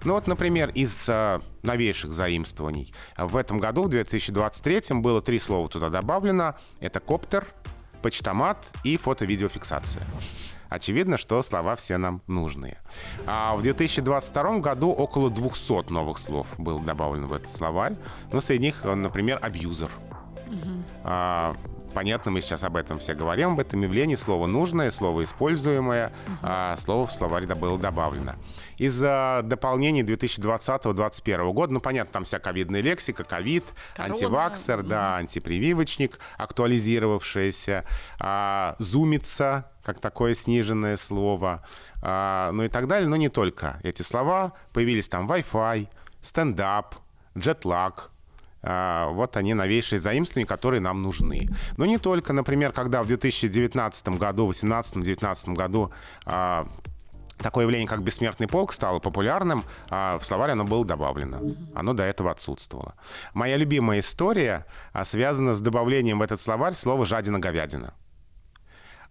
[0.04, 2.94] Ну вот, например, из э, новейших заимствований.
[3.18, 6.56] В этом году, в 2023, было три слова туда добавлено.
[6.82, 7.48] Это коптер,
[8.06, 10.04] почтомат и фото-видеофиксация.
[10.70, 12.78] Очевидно, что слова все нам нужные.
[13.26, 17.96] А в 2022 году около 200 новых слов было добавлено в этот словарь.
[18.32, 19.90] Но среди них, например, абьюзер.
[20.48, 20.84] Угу.
[21.04, 21.56] А,
[21.96, 24.16] понятно, мы сейчас об этом все говорим, об этом явлении.
[24.16, 28.36] Слово нужное, слово используемое, а слово в словарь было добавлено.
[28.78, 33.64] Из-за дополнений 2020-2021 года, ну, понятно, там вся ковидная лексика, ковид,
[33.98, 37.86] антиваксер, да, антипрививочник, актуализировавшаяся,
[38.20, 41.64] а, зумиться, как такое сниженное слово,
[42.02, 44.52] а, ну и так далее, но не только эти слова.
[44.74, 45.88] Появились там Wi-Fi,
[46.22, 46.96] стендап,
[47.38, 48.12] джетлаг,
[48.66, 51.48] вот они новейшие заимствования, которые нам нужны.
[51.78, 55.92] Но не только, например, когда в 2019 году, 2018-2019 году
[56.26, 56.68] а,
[57.38, 61.40] такое явление, как бессмертный полк, стало популярным, а в словаре оно было добавлено.
[61.76, 62.96] Оно до этого отсутствовало.
[63.34, 64.66] Моя любимая история
[65.04, 67.94] связана с добавлением в этот словарь слова «жадина-говядина».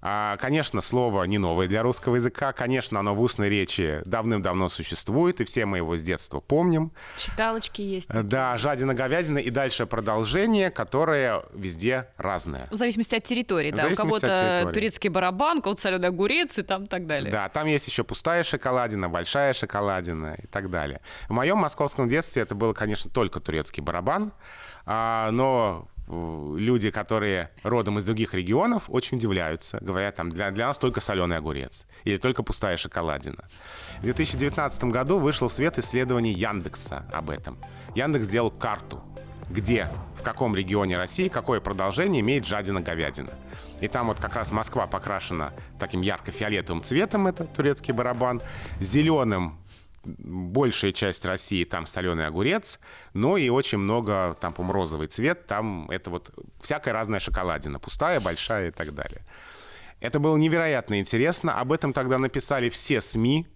[0.07, 2.53] А, конечно, слово не новое для русского языка.
[2.53, 6.93] Конечно, оно в устной речи давным-давно существует, и все мы его с детства помним.
[7.17, 8.09] Читалочки есть.
[8.09, 8.23] Такие.
[8.23, 12.69] Да, жадина, говядина и дальше продолжение, которое везде разное.
[12.71, 13.89] В зависимости от территории, в да.
[13.89, 17.33] У кого-то турецкий барабан, у кого-то соленый огурец и там так далее.
[17.33, 21.01] Да, там есть еще пустая шоколадина, большая шоколадина и так далее.
[21.29, 24.33] В моем московском детстве это было, конечно, только турецкий барабан,
[24.85, 29.79] а, но люди, которые родом из других регионов, очень удивляются.
[29.81, 33.45] Говорят, там, для, для нас только соленый огурец или только пустая шоколадина.
[34.01, 37.59] В 2019 году вышло в свет исследование Яндекса об этом.
[37.95, 39.03] Яндекс сделал карту,
[39.49, 39.89] где,
[40.19, 43.33] в каком регионе России какое продолжение имеет жадина-говядина.
[43.81, 48.41] И там вот как раз Москва покрашена таким ярко-фиолетовым цветом, это турецкий барабан,
[48.81, 49.59] зеленым
[50.05, 52.79] большая часть России там соленый огурец,
[53.13, 58.21] но и очень много, там, по розовый цвет, там это вот всякая разная шоколадина, пустая,
[58.21, 59.23] большая и так далее.
[60.01, 61.59] Это было невероятно интересно.
[61.59, 63.47] Об этом тогда написали все СМИ,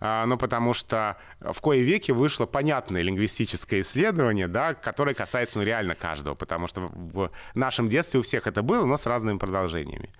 [0.00, 5.64] а, ну, потому что в кое веке вышло понятное лингвистическое исследование, да, которое касается ну,
[5.64, 10.10] реально каждого, потому что в нашем детстве у всех это было, но с разными продолжениями.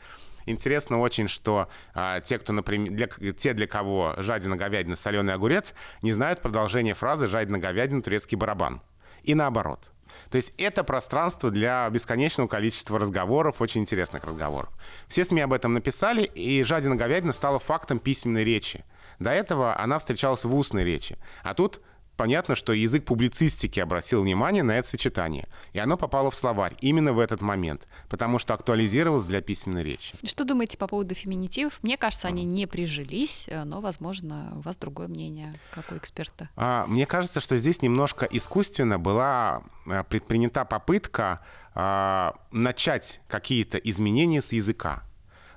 [0.47, 5.75] Интересно очень, что а, те, кто, например, для, те, для кого жадина говядина, соленый огурец,
[6.03, 8.83] не знают продолжение фразы жадина говядина, турецкий барабан.
[9.23, 9.91] И наоборот.
[10.31, 14.71] То есть это пространство для бесконечного количества разговоров, очень интересных разговоров.
[15.09, 18.85] Все СМИ об этом написали, и жадина говядина стала фактом письменной речи.
[19.19, 21.17] До этого она встречалась в устной речи.
[21.43, 21.81] А тут
[22.17, 25.49] понятно, что язык публицистики обратил внимание на это сочетание.
[25.73, 30.17] И оно попало в словарь именно в этот момент, потому что актуализировалось для письменной речи.
[30.25, 31.79] Что думаете по поводу феминитивов?
[31.83, 36.49] Мне кажется, они не прижились, э, но, возможно, у вас другое мнение, как у эксперта.
[36.57, 41.41] А, мне кажется, что здесь немножко искусственно была э, предпринята попытка
[41.75, 45.03] а, начать какие-то изменения с языка.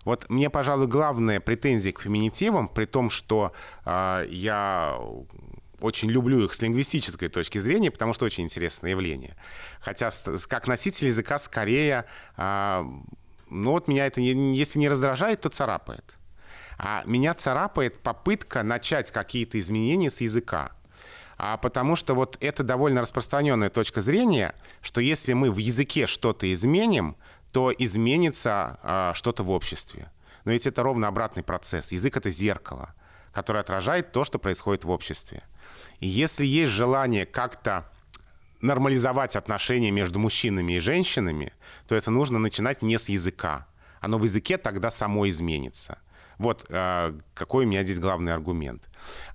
[0.07, 3.51] Вот мне, пожалуй, главная претензия к феминитивам, при том, что
[3.83, 4.97] э, я
[5.79, 9.35] очень люблю их с лингвистической точки зрения, потому что очень интересное явление.
[9.79, 10.09] Хотя
[10.47, 12.85] как носитель языка скорее, а,
[13.49, 16.17] ну вот меня это, если не раздражает, то царапает.
[16.77, 20.71] А меня царапает попытка начать какие-то изменения с языка.
[21.37, 26.51] А потому что вот это довольно распространенная точка зрения, что если мы в языке что-то
[26.51, 27.15] изменим,
[27.51, 30.11] то изменится а, что-то в обществе.
[30.45, 31.91] Но ведь это ровно обратный процесс.
[31.91, 32.93] Язык— это зеркало,
[33.33, 35.43] которое отражает то, что происходит в обществе.
[35.99, 37.89] Если есть желание как-то
[38.61, 41.53] нормализовать отношения между мужчинами и женщинами,
[41.87, 43.65] то это нужно начинать не с языка.
[43.99, 45.99] Оно в языке тогда само изменится.
[46.37, 48.83] Вот э, какой у меня здесь главный аргумент.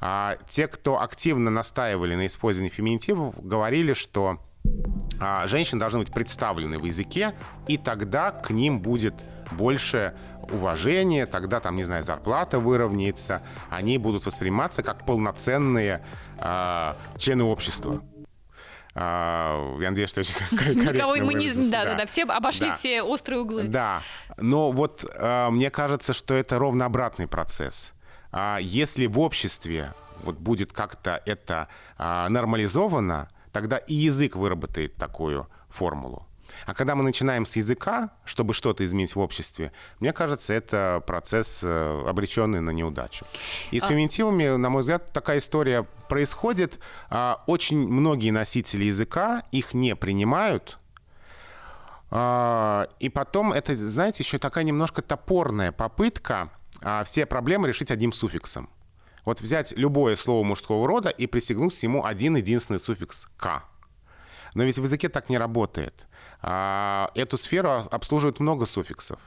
[0.00, 4.38] А, те, кто активно настаивали на использовании феминитивов, говорили, что
[5.20, 7.34] а, женщины должны быть представлены в языке,
[7.66, 9.14] и тогда к ним будет
[9.50, 10.14] больше
[10.50, 16.04] уважения, тогда там, не знаю, зарплата выровняется, они будут восприниматься как полноценные
[16.42, 18.02] э, члены общества.
[18.94, 20.20] Uh, я надеюсь, что
[20.52, 21.50] Никого мы не...
[21.70, 22.72] Да, да, да, все обошли да.
[22.72, 23.62] все острые углы.
[23.62, 24.02] Да,
[24.36, 27.94] но вот uh, мне кажется, что это ровно обратный процесс.
[28.32, 36.26] Uh, если в обществе вот будет как-то это нормализовано, тогда и язык выработает такую формулу.
[36.66, 41.60] А когда мы начинаем с языка, чтобы что-то изменить в обществе, мне кажется, это процесс,
[41.62, 43.24] э, обреченный на неудачу.
[43.70, 43.88] И с а...
[43.88, 46.78] феминитивами, на мой взгляд, такая история происходит.
[47.10, 50.78] А, очень многие носители языка их не принимают,
[52.10, 56.50] а, и потом это, знаете, еще такая немножко топорная попытка
[57.04, 58.68] все проблемы решить одним суффиксом.
[59.24, 63.62] Вот взять любое слово мужского рода и присягнуть ему один единственный суффикс «к».
[64.54, 66.06] Но ведь в языке так не работает.
[66.40, 69.18] А, эту сферу обслуживает много суффиксов.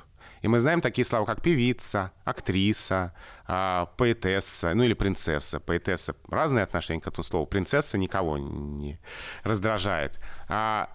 [0.41, 3.13] И мы знаем такие слова, как певица, актриса,
[3.47, 5.59] а, поэтесса, ну или принцесса.
[5.59, 7.47] Поэтесса— разные отношения к этому слову.
[7.47, 8.99] Принцесса никого не
[9.43, 10.19] раздражает.
[10.47, 10.89] А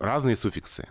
[0.00, 0.88] разные суффиксы.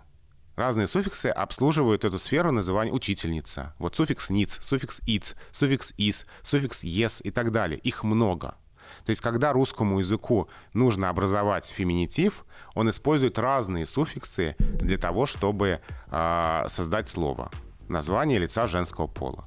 [0.56, 3.76] Разные суффиксы обслуживают эту сферу называния учительница.
[3.78, 7.78] Вот суффикс «ниц», суффикс «иц», суффикс «ис», суффикс «ес» и так далее.
[7.80, 8.56] Их много.
[9.04, 12.46] То есть, когда русскому языку нужно образовать феминитив,
[12.76, 15.80] он использует разные суффиксы для того, чтобы
[16.12, 17.50] э, создать слово.
[17.88, 19.46] Название лица женского пола.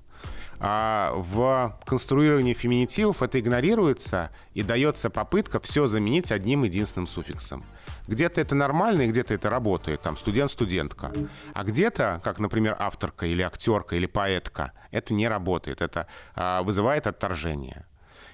[0.61, 7.64] а, в конструировании феминитивов это игнорируется и дается попытка все заменить одним единственным суффиксом.
[8.09, 11.12] Где-то это нормально, и где-то это работает, там студент-студентка.
[11.53, 17.07] А где-то, как, например, авторка или актерка или поэтка, это не работает, это а, вызывает
[17.07, 17.87] отторжение.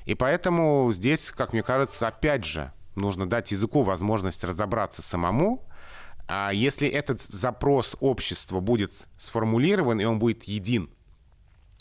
[0.06, 5.66] И поэтому здесь, как мне кажется, опять же, нужно дать языку возможность разобраться самому,
[6.26, 10.90] а если этот запрос общества будет сформулирован, и он будет един,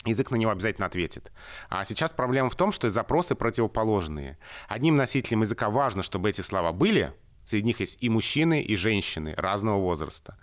[0.04, 1.32] язык на него обязательно ответит.
[1.70, 4.38] А сейчас проблема в том, что запросы противоположные.
[4.68, 7.12] Одним носителям языка важно, чтобы эти слова были,
[7.44, 10.36] среди них есть и мужчины, и женщины разного возраста,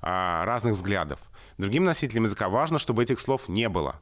[0.00, 1.20] а, разных взглядов.
[1.58, 4.00] Другим носителям языка важно, чтобы этих слов не было.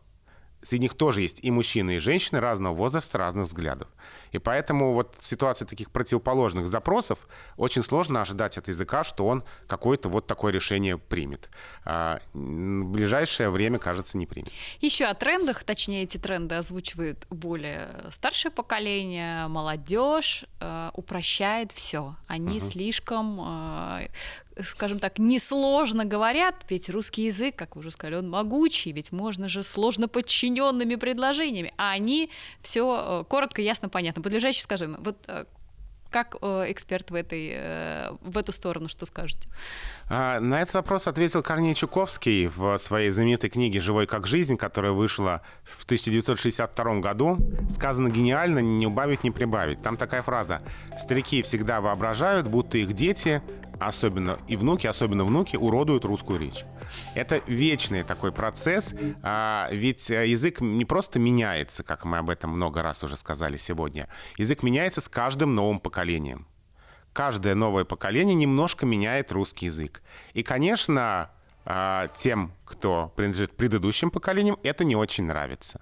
[0.64, 3.88] Среди них тоже есть и мужчины, и женщины разного возраста, разных взглядов.
[4.32, 7.18] И поэтому вот в ситуации таких противоположных запросов
[7.56, 11.50] очень сложно ожидать от языка, что он какое-то вот такое решение примет.
[11.84, 14.50] А в ближайшее время, кажется, не примет.
[14.80, 22.16] Еще о трендах, точнее, эти тренды озвучивают более старшее поколение, молодежь, э, упрощает все.
[22.26, 22.64] Они угу.
[22.64, 24.08] слишком э,
[24.62, 29.48] скажем так, несложно говорят, ведь русский язык, как вы уже сказали, он могучий, ведь можно
[29.48, 32.30] же сложно подчиненными предложениями, а они
[32.62, 35.44] все э, коротко, ясно, понятно подлежащий, скажем, вот э,
[36.10, 39.48] как э, эксперт в, этой, в эту сторону, что скажете?
[40.08, 44.92] А, на этот вопрос ответил Корней Чуковский в своей знаменитой книге «Живой как жизнь», которая
[44.92, 45.42] вышла
[45.78, 47.38] в 1962 году.
[47.70, 49.82] Сказано гениально, не убавить, не прибавить.
[49.82, 50.60] Там такая фраза
[50.98, 53.42] «Старики всегда воображают, будто их дети
[53.80, 56.64] особенно и внуки, особенно внуки, уродуют русскую речь.
[57.14, 62.50] Это вечный такой процесс, а, ведь э, язык не просто меняется, как мы об этом
[62.50, 64.08] много раз уже сказали сегодня.
[64.36, 66.46] Язык меняется с каждым новым поколением.
[67.14, 70.02] Каждое новое поколение немножко меняет русский язык.
[70.32, 71.30] И, конечно,
[71.64, 75.80] а, тем, кто принадлежит предыдущим поколениям, это не очень нравится.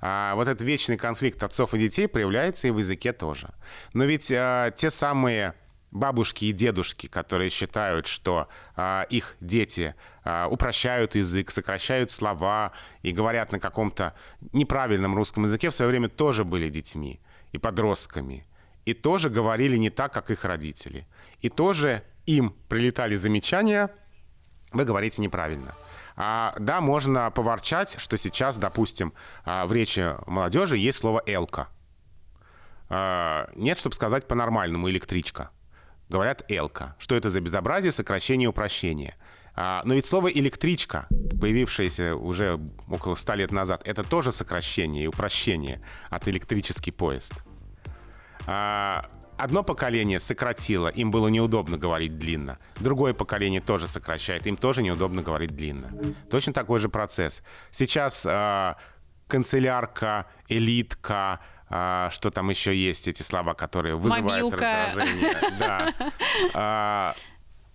[0.00, 3.54] А вот этот вечный конфликт отцов и детей проявляется и в языке тоже.
[3.92, 5.54] Но ведь а, те самые
[5.92, 9.94] бабушки и дедушки, которые считают, что а, их дети
[10.24, 14.12] а, упрощают язык, сокращают слова и говорят на каком-то
[14.52, 17.20] неправильном русском языке, в свое время тоже были детьми
[17.52, 18.44] и подростками.
[18.88, 21.06] И тоже говорили не так, как их родители.
[21.40, 23.90] И тоже им прилетали замечания,
[24.72, 25.74] вы говорите неправильно.
[26.16, 29.12] А, да, можно поворчать, что сейчас, допустим,
[29.44, 31.68] а, в речи молодежи есть слово «элка».
[32.88, 35.50] А, нет, чтобы сказать по-нормальному «электричка»
[36.08, 36.96] говорят «элка».
[36.98, 39.16] Что это за безобразие, сокращение, упрощение?
[39.54, 41.08] А, но ведь слово «электричка»,
[41.38, 42.58] появившееся уже
[42.88, 47.34] около ста лет назад, это тоже сокращение и упрощение от «электрический поезд».
[48.50, 49.04] А,
[49.36, 52.58] одно поколение сократило, им было неудобно говорить длинно.
[52.80, 55.90] Другое поколение тоже сокращает, им тоже неудобно говорить длинно.
[56.30, 57.42] Точно такой же процесс.
[57.70, 58.76] Сейчас а,
[59.26, 64.86] канцелярка, элитка, а, что там еще есть эти слова, которые вызывают Мобилка.
[64.86, 65.94] раздражение.
[66.54, 67.14] А,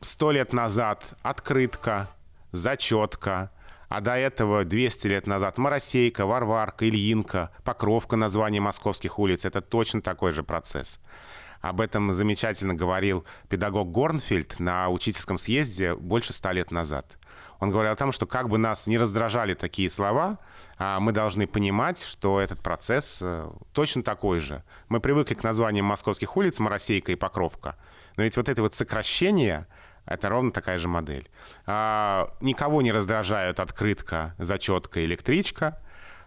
[0.02, 2.10] сто лет назад открытка,
[2.52, 3.52] зачетка,
[3.94, 9.46] а до этого 200 лет назад Моросейка, Варварка, Ильинка, Покровка, название московских улиц.
[9.46, 11.00] Это точно такой же процесс.
[11.62, 17.20] Об этом замечательно говорил педагог Горнфельд на учительском съезде больше ста лет назад.
[17.60, 20.40] Он говорил о том, что как бы нас не раздражали такие слова,
[20.80, 24.64] а мы должны понимать, что этот процесс э, точно такой же.
[24.90, 27.78] Мы привыкли к названиям московских улиц Моросейка и Покровка.
[28.18, 29.68] Но ведь вот это вот сокращение,
[30.06, 31.30] это ровно такая же модель.
[31.66, 35.80] А, никого не раздражают открытка, зачетка, электричка,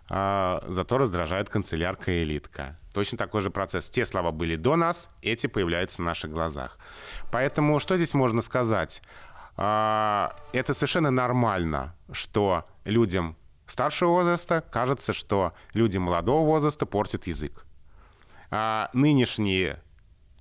[0.09, 2.79] а, зато раздражает канцелярка и элитка.
[2.95, 3.91] Точно такой же процесс.
[3.91, 6.79] Те слова были до нас, эти появляются на наших глазах.
[7.31, 9.03] Поэтому что здесь можно сказать?
[9.57, 17.67] А, это совершенно нормально, что людям старшего возраста кажется, что люди молодого возраста портят язык.
[18.51, 19.83] А нынешние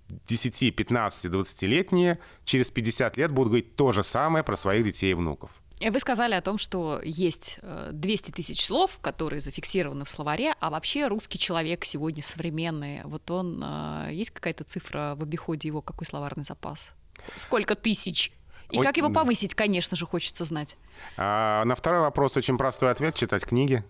[0.10, 5.14] 10, 15, 20-летние через 50 лет будут говорить то же самое про своих детей и
[5.14, 5.52] внуков.
[5.82, 7.60] Вы сказали о том, что есть
[7.92, 13.02] 200 э, тысяч слов, которые зафиксированы в словаре, а вообще русский человек сегодня современный.
[13.04, 16.94] Вот он, э, есть какая-то цифра в обиходе его, какой словарный запас?
[17.36, 18.32] Сколько тысяч?
[18.72, 20.78] И как его повысить, конечно же, хочется знать.
[21.18, 23.84] А, на второй вопрос очень простой ответ— читать книги.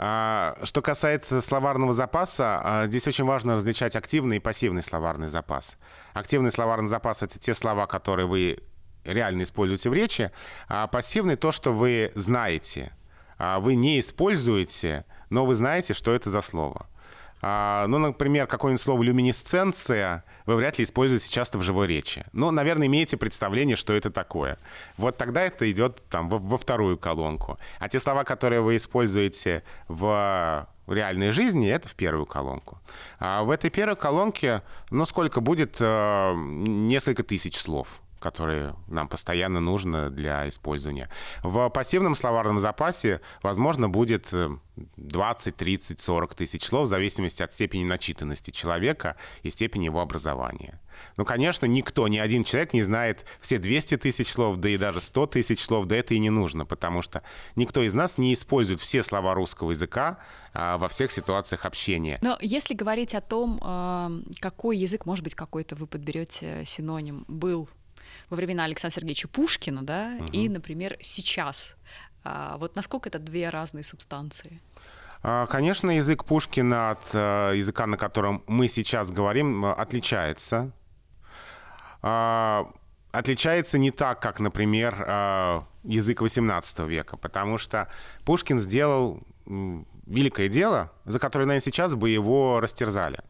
[0.00, 5.76] А, что касается словарного запаса, а, здесь очень важно различать активный и пассивный словарный запас.
[6.14, 8.60] Активный словарный запас— это те слова, которые вы
[9.04, 10.30] реально используете в речи,
[10.68, 12.92] а пассивный— то, что вы знаете.
[13.38, 16.88] Вы не используете, но вы знаете, что это за слово.
[17.40, 22.24] А, ну, например, какое-нибудь слово люминесценция вы вряд ли используете часто в живой речи.
[22.32, 24.58] Но, наверное, имеете представление, что это такое.
[24.96, 27.58] Вот тогда это идет там во, во вторую колонку.
[27.78, 32.78] А те слова, которые вы используете в реальной жизни, это в первую колонку.
[33.18, 35.76] А в этой первой колонке, ну, сколько будет?
[35.80, 41.08] Э, несколько тысяч слов которые нам постоянно нужно для использования.
[41.42, 44.32] В пассивном словарном запасе, возможно, будет
[44.96, 50.80] 20, 30, 40 тысяч слов в зависимости от степени начитанности человека и степени его образования.
[51.16, 55.00] Ну, конечно, никто, ни один человек не знает все 200 тысяч слов, да и даже
[55.00, 57.22] 100 тысяч слов, да это и не нужно, потому что
[57.56, 60.18] никто из нас не использует все слова русского языка
[60.52, 62.18] а, во всех ситуациях общения.
[62.22, 64.10] Но если говорить о том, а,
[64.40, 67.68] какой язык, может быть, какой-то вы подберете синоним, был
[68.30, 70.28] во времена Александра Сергеевича Пушкина, да, угу.
[70.28, 71.76] и, например, сейчас.
[72.24, 74.60] А, вот насколько это две разные субстанции?
[75.22, 80.72] А, конечно, язык Пушкина от э, языка, на котором мы сейчас говорим, отличается.
[82.02, 82.66] А,
[83.10, 87.88] отличается не так, как, например, язык XVIII века, потому что
[88.24, 89.22] Пушкин сделал
[90.06, 93.20] великое дело, за которое, наверное, сейчас бы его растерзали.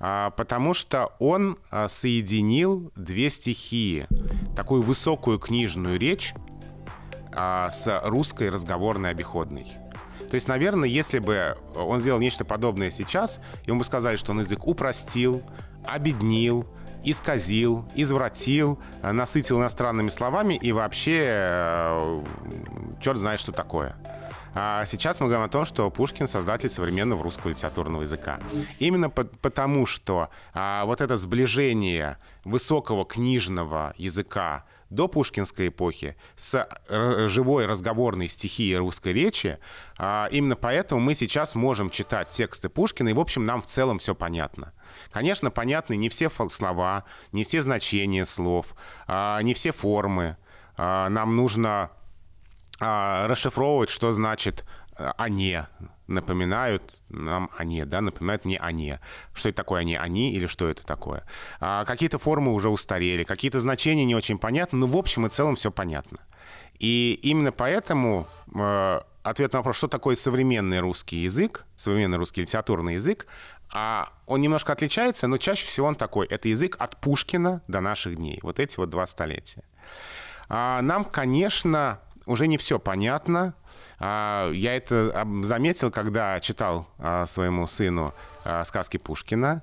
[0.00, 4.06] А, потому что он а, соединил две стихии.
[4.56, 6.34] Такую высокую книжную речь
[7.32, 9.66] а, с русской разговорной обиходной.
[10.28, 14.40] То есть, наверное, если бы он сделал нечто подобное сейчас, ему бы сказали, что он
[14.40, 15.42] язык упростил,
[15.84, 16.66] обеднил,
[17.04, 22.24] исказил, извратил, насытил иностранными словами и вообще э,
[23.00, 23.96] черт знает, что такое.
[24.54, 28.38] А сейчас мы говорим о том, что Пушкин создатель современного русского литературного языка.
[28.78, 36.68] Именно по потому, что а, вот это сближение высокого книжного языка до пушкинской эпохи с
[36.88, 39.58] э, живой разговорной стихией русской речи.
[39.98, 43.98] А, именно поэтому мы сейчас можем читать тексты Пушкина, и, в общем, нам в целом
[43.98, 44.72] все понятно.
[45.10, 48.74] Конечно, понятны не все слова, не все значения слов,
[49.08, 50.36] а, не все формы.
[50.76, 51.92] Нам нужно
[52.80, 54.64] а, расшифровывать, что значит
[54.96, 55.60] э, «они»,
[56.06, 58.98] напоминают нам они, да, напоминают мне они.
[59.32, 61.24] Что это такое они, они или что это такое?
[61.60, 65.56] А, какие-то формы уже устарели, какие-то значения не очень понятны, но в общем и целом
[65.56, 66.18] все понятно.
[66.78, 72.94] И именно поэтому э, ответ на вопрос, что такое современный русский язык, современный русский литературный
[72.94, 73.26] язык,
[73.72, 76.26] а он немножко отличается, но чаще всего он такой.
[76.26, 78.38] Это язык от Пушкина до наших дней.
[78.42, 79.64] Вот эти вот два столетия.
[80.48, 83.54] А нам, конечно, уже не все понятно.
[83.98, 88.14] А, я это заметил, когда читал а, своему сыну
[88.44, 89.62] а, сказки Пушкина.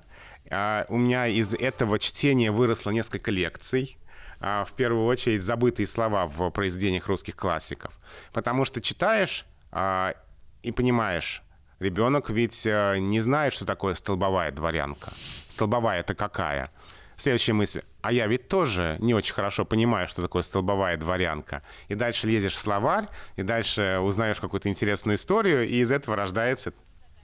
[0.88, 3.96] У меня из этого чтения выросло несколько лекций.
[4.38, 7.98] В первую очередь забытые слова в произведениях русских классиков.
[8.34, 11.42] Потому что читаешь и понимаешь,
[11.78, 15.14] ребенок ведь не знает, что такое столбовая дворянка.
[15.48, 16.70] Столбовая это какая?
[17.22, 17.82] Следующая мысль.
[18.00, 21.62] А я ведь тоже не очень хорошо понимаю, что такое столбовая дворянка.
[21.86, 23.06] И дальше лезешь в словарь,
[23.36, 26.74] и дальше узнаешь какую-то интересную историю, и из этого рождается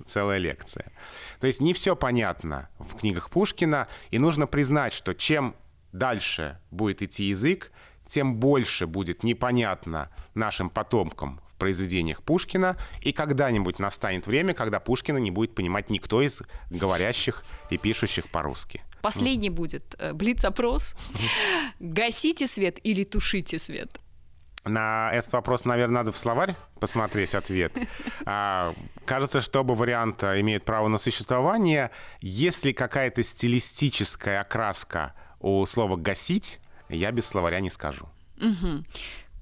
[0.06, 0.92] целая лекция.
[1.40, 5.56] То есть не все понятно в книгах Пушкина, и нужно признать, что чем
[5.90, 7.72] дальше будет идти язык,
[8.06, 15.18] тем больше будет непонятно нашим потомкам в произведениях Пушкина, и когда-нибудь настанет время, когда Пушкина
[15.18, 16.40] не будет понимать никто из
[16.70, 18.84] говорящих и пишущих по-русски.
[19.02, 20.94] Последний будет э, блиц-опрос.
[21.80, 24.00] Гасите свет или тушите свет?
[24.64, 27.72] На этот вопрос, наверное, надо в словарь посмотреть ответ.
[28.26, 28.74] А,
[29.06, 31.90] кажется, что оба варианта имеют право на существование.
[32.20, 38.06] Если какая-то стилистическая окраска у слова «гасить», я без словаря не скажу.
[38.40, 38.84] Угу.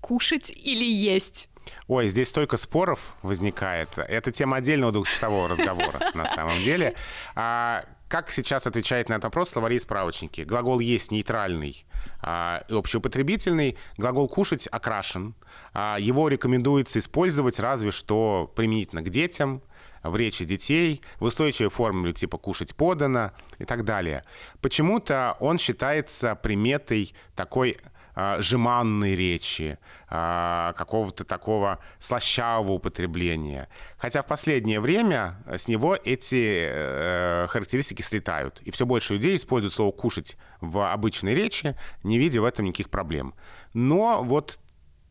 [0.01, 1.49] Кушать или есть?
[1.89, 3.99] Ой, здесь столько споров возникает.
[3.99, 6.95] Это тема отдельного двухчасового разговора, на самом деле.
[7.35, 10.43] А, как сейчас отвечает на этот вопрос словари и справочники?
[10.43, 11.85] Глагол «есть» нейтральный
[12.21, 13.77] а, и общеупотребительный.
[13.97, 15.35] Глагол «кушать» окрашен.
[15.73, 19.63] А, его рекомендуется использовать разве что применительно к детям,
[20.03, 24.25] в речи детей, в устойчивой формуле типа «кушать подано» и так далее.
[24.61, 27.79] Почему-то он считается приметой такой
[28.19, 33.69] а, жеманной речи, а, какого-то такого слащавого употребления.
[33.99, 38.63] Хотя в последнее время с него эти э, характеристики слетают.
[38.63, 42.89] И все больше людей используют слово «кушать» в обычной речи, не видя в этом никаких
[42.89, 43.35] проблем.
[43.75, 44.61] Но вот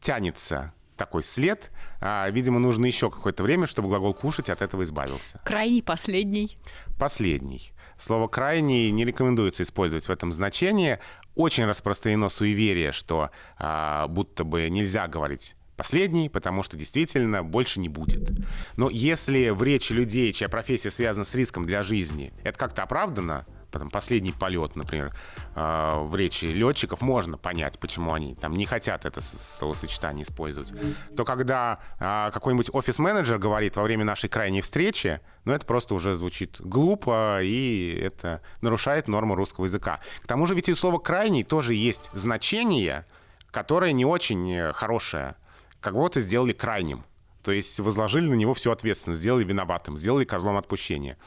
[0.02, 1.72] тянется такой след.
[2.02, 5.40] А, видимо, нужно еще какое-то время, чтобы глагол «кушать» от этого избавился.
[5.46, 6.58] Крайний, последний.
[6.98, 7.72] Последний.
[7.98, 11.00] Слово «крайний» не рекомендуется использовать в этом значении
[11.36, 17.90] очень распространено суеверие, что а, будто бы нельзя говорить Последний, потому что действительно больше не
[17.90, 18.32] будет.
[18.78, 23.46] Но если в речи людей, чья профессия связана с риском для жизни, это как-то оправдано,
[23.76, 25.12] потом последний полет, например,
[25.54, 30.72] э, в речи летчиков, можно понять, почему они там не хотят это словосочетание использовать,
[31.18, 36.16] то когда э, какой-нибудь офис-менеджер говорит во время нашей крайней встречи, ну это просто уже
[36.16, 40.00] звучит глупо, и это нарушает норму русского языка.
[40.24, 43.06] К тому же ведь и у слова «крайний» тоже есть значение,
[43.52, 45.36] которое не очень хорошее
[45.82, 47.04] кого-то сделали крайним.
[47.46, 51.18] То есть возложили на него всю ответственность, сделали виноватым, сделали козлом отпущения.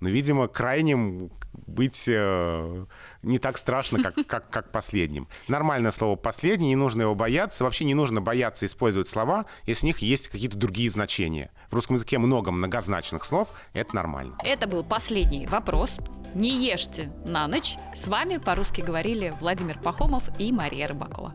[0.00, 1.30] Но, видимо, крайним
[1.66, 2.84] быть э,
[3.22, 5.28] не так страшно, как, как, как последним.
[5.48, 7.64] Нормальное слово «последний», не нужно его бояться.
[7.64, 11.50] Вообще не нужно бояться использовать слова, если у них есть какие-то другие значения.
[11.70, 14.36] В русском языке много многозначных слов, это нормально.
[14.44, 15.98] Это был последний вопрос.
[16.34, 17.76] Не ешьте на ночь.
[17.94, 21.32] С вами по-русски говорили Владимир Пахомов и Мария Рыбакова.